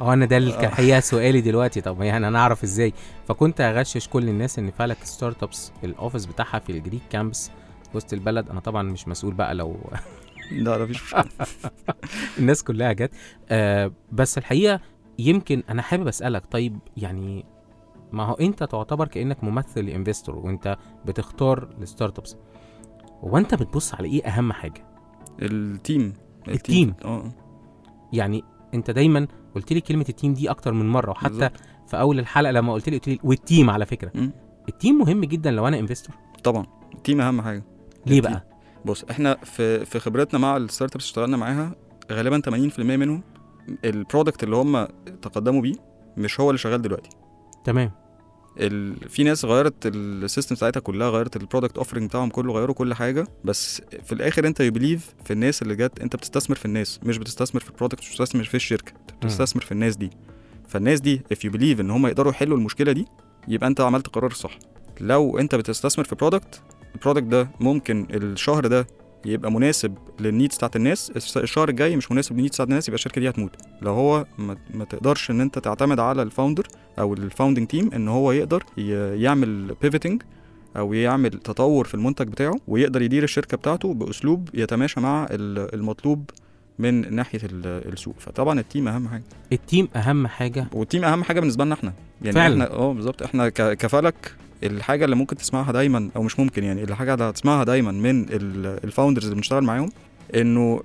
[0.00, 0.38] هو أنا ده آه.
[0.38, 1.80] الحقيقة سؤالي دلوقتي.
[1.80, 2.92] طب يعني أنا اعرف إزاي؟
[3.28, 7.50] فكنت اغشش كل الناس ان فلك startups ال office بتاعها في الجريك كامبس
[7.94, 8.50] وسط البلد.
[8.50, 9.76] أنا طبعا مش مسؤول بقى لو
[10.52, 11.14] لا لا مفيش
[12.38, 13.10] الناس كلها جت.
[13.48, 14.80] آه بس الحقيقة
[15.18, 17.44] يمكن أنا حابب اسألك طيب يعني
[18.12, 20.76] ما هو انت تعتبر كأنك ممثل ل investor وانت
[21.06, 22.36] بتختار ال startups
[23.26, 24.84] هو انت بتبص على إيه اهم حاجة؟
[25.42, 26.12] ال team.
[26.48, 26.94] ال team.
[27.04, 27.24] آه.
[28.12, 28.42] يعني
[28.74, 31.52] انت دايما قلت لي كلمة ال team دي أكتر من مرة وحتى بالظبط.
[31.86, 34.10] في اول الحلقة لما قلت لي قلت لي وال team على فكرة.
[34.14, 34.30] مم.
[34.68, 36.66] ال team مهم جدا لو أنا investor طبعا.
[36.94, 37.64] ال team أهم حاجة.
[38.06, 38.32] ليه ال team.
[38.32, 38.46] بقى؟
[38.84, 41.74] بص إحنا في في خبرتنا مع ال startups اشتغلنا معاها
[42.12, 42.40] غالبا
[42.76, 43.22] 80% منهم
[43.84, 44.86] ال product اللي هم
[45.22, 45.74] تقدموا بيه
[46.16, 47.10] مش هو اللي شغال دلوقتي.
[47.64, 47.90] تمام.
[48.58, 49.08] ال...
[49.08, 52.94] في ناس غيرت ال system بتاعتها كلها غيرت ال product offering بتاعهم كله غيروا كل
[52.94, 53.26] حاجة.
[53.44, 57.18] بس في الآخر أنت ت believe في الناس اللي جت أنت بتستثمر في الناس مش
[57.18, 60.10] بتستثمر في ال product مش بتستثمر في الشركة أنت بتستثمر في الناس دي.
[60.68, 63.06] فالناس دي if you believe إن هم يقدروا يحلوا المشكلة دي
[63.48, 64.58] يبقى أنت عملت قرار صح.
[65.00, 66.62] لو أنت بتستثمر في product
[66.94, 68.86] ال product ده ممكن الشهر ده
[69.26, 72.94] يبقى مناسب لل needs بتاعت الناس الشهر الجاي مش مناسب لل needs بتاعت الناس يبقى
[72.94, 73.50] الشركة دي هتموت.
[73.82, 76.66] لو هو ما, ما تقدرش إن أنت تعتمد على ال founder
[76.98, 78.64] أو ال founding team إن هو يقدر
[79.16, 80.22] يعمل pivoting
[80.76, 86.30] أو يعمل تطور في المنتج بتاعه ويقدر يدير الشركة بتاعته بأسلوب يتماشى مع ال- المطلوب
[86.78, 88.14] من ناحية ال- السوق.
[88.18, 89.22] فطبعا ال team أهم حاجة.
[89.52, 91.92] ال team أهم حاجة؟ وال team أهم حاجة بالنسبة لنا إحنا.
[92.22, 92.64] يعني فعلا.
[92.64, 93.22] إحنا آه بالظبط.
[93.22, 97.92] إحنا كفلك الحاجة اللي ممكن تسمعها دايما أو مش ممكن يعني الحاجة اللي هتسمعها دايما
[97.92, 98.26] من
[98.84, 99.90] ال founders اللي بنشتغل معاهم
[100.34, 100.82] إنه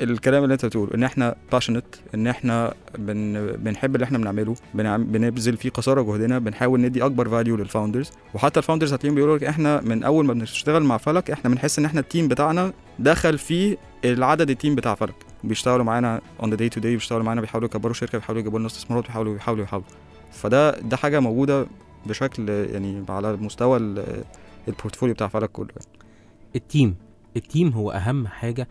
[0.00, 5.04] الكلام اللي أنت بتقوله إن إحنا passionate إن إحنا بن بنحب اللي إحنا بنعمله بنعم
[5.04, 9.36] بنبذل فيه قصارى جهدنا بنحاول ندي أكبر value لل founders وحتى ال founders هتلاقيهم بيقولوا
[9.38, 12.72] لك إحنا من أول ما بنشتغل مع فلك إحنا بنحس إن إحنا ال team بتاعنا
[12.98, 15.14] دخل في العدد ال team بتاع فلك.
[15.44, 18.66] بيشتغلوا معانا on the day to day بيشتغلوا معانا بيحاولوا يكبروا الشركة بيحاولوا يجيبوا لنا
[18.66, 19.86] استثمارات بيحاولوا يحاولوا يحاولوا
[20.32, 21.66] فده ده حاجة موجودة
[22.06, 24.24] بشكل يعني على مستوى ال-
[24.68, 25.98] portfolio بتاع فلك كله يعني.
[26.56, 26.96] ال team
[27.36, 28.68] ال team هو أهم حاجة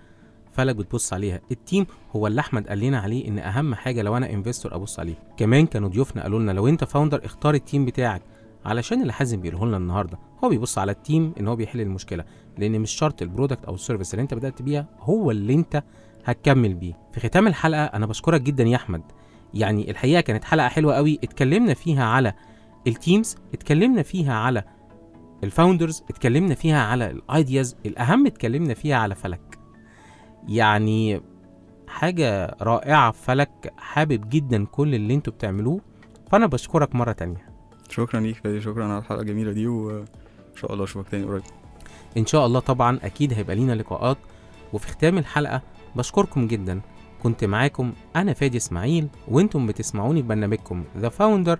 [0.52, 1.40] فلك بتبص عليها.
[1.52, 1.86] ال team
[2.16, 5.16] هو اللي أحمد قال لنا عليه إن أهم حاجة لو أنا investor أبص عليه.
[5.38, 8.22] كمان كانوا ضيوفنا قالوا لنا لو أنت founder اختار ال team بتاعك
[8.66, 10.20] علشان اللي حازم بيقوله لنا النهارده.
[10.44, 12.24] هو بيبص على ال team إن هو بيحل المشكلة
[12.58, 15.84] لأن مش شرط ال product أو ال service اللي أنت بدأت بيها هو اللي أنت
[16.26, 16.94] هتكمل بيه.
[17.14, 19.02] في ختام الحلقة أنا بشكرك جدا يا أحمد.
[19.54, 21.20] يعني الحقيقة كانت حلقة حلوة قوي.
[21.24, 22.34] اتكلمنا فيها على
[22.88, 24.64] ال teams اتكلمنا فيها على
[25.44, 29.60] ال founders اتكلمنا فيها على ال ideas الأهم اتكلمنا فيها على فلك.
[30.48, 31.22] يعني
[31.88, 35.82] حاجة رائعة في فلك حابب جدا كل اللي أنتوا بتعملوه
[36.32, 37.50] فأنا بشكرك مرة تانية.
[37.90, 40.06] شكرا ليك فادي شكرا على الحلقة الجميلة دي وان
[40.56, 41.44] شاء الله أشوفك تاني قريب.
[42.18, 44.18] إن شاء الله طبعا أكيد هيبقى لينا لقاءات.
[44.74, 45.62] وفي ختام الحلقة
[45.96, 46.82] بشكركم جدا.
[47.24, 51.60] كنت معاكم أنا فادي إسماعيل وأنتم بتسمعوني في برنامجكم ذا فاوندر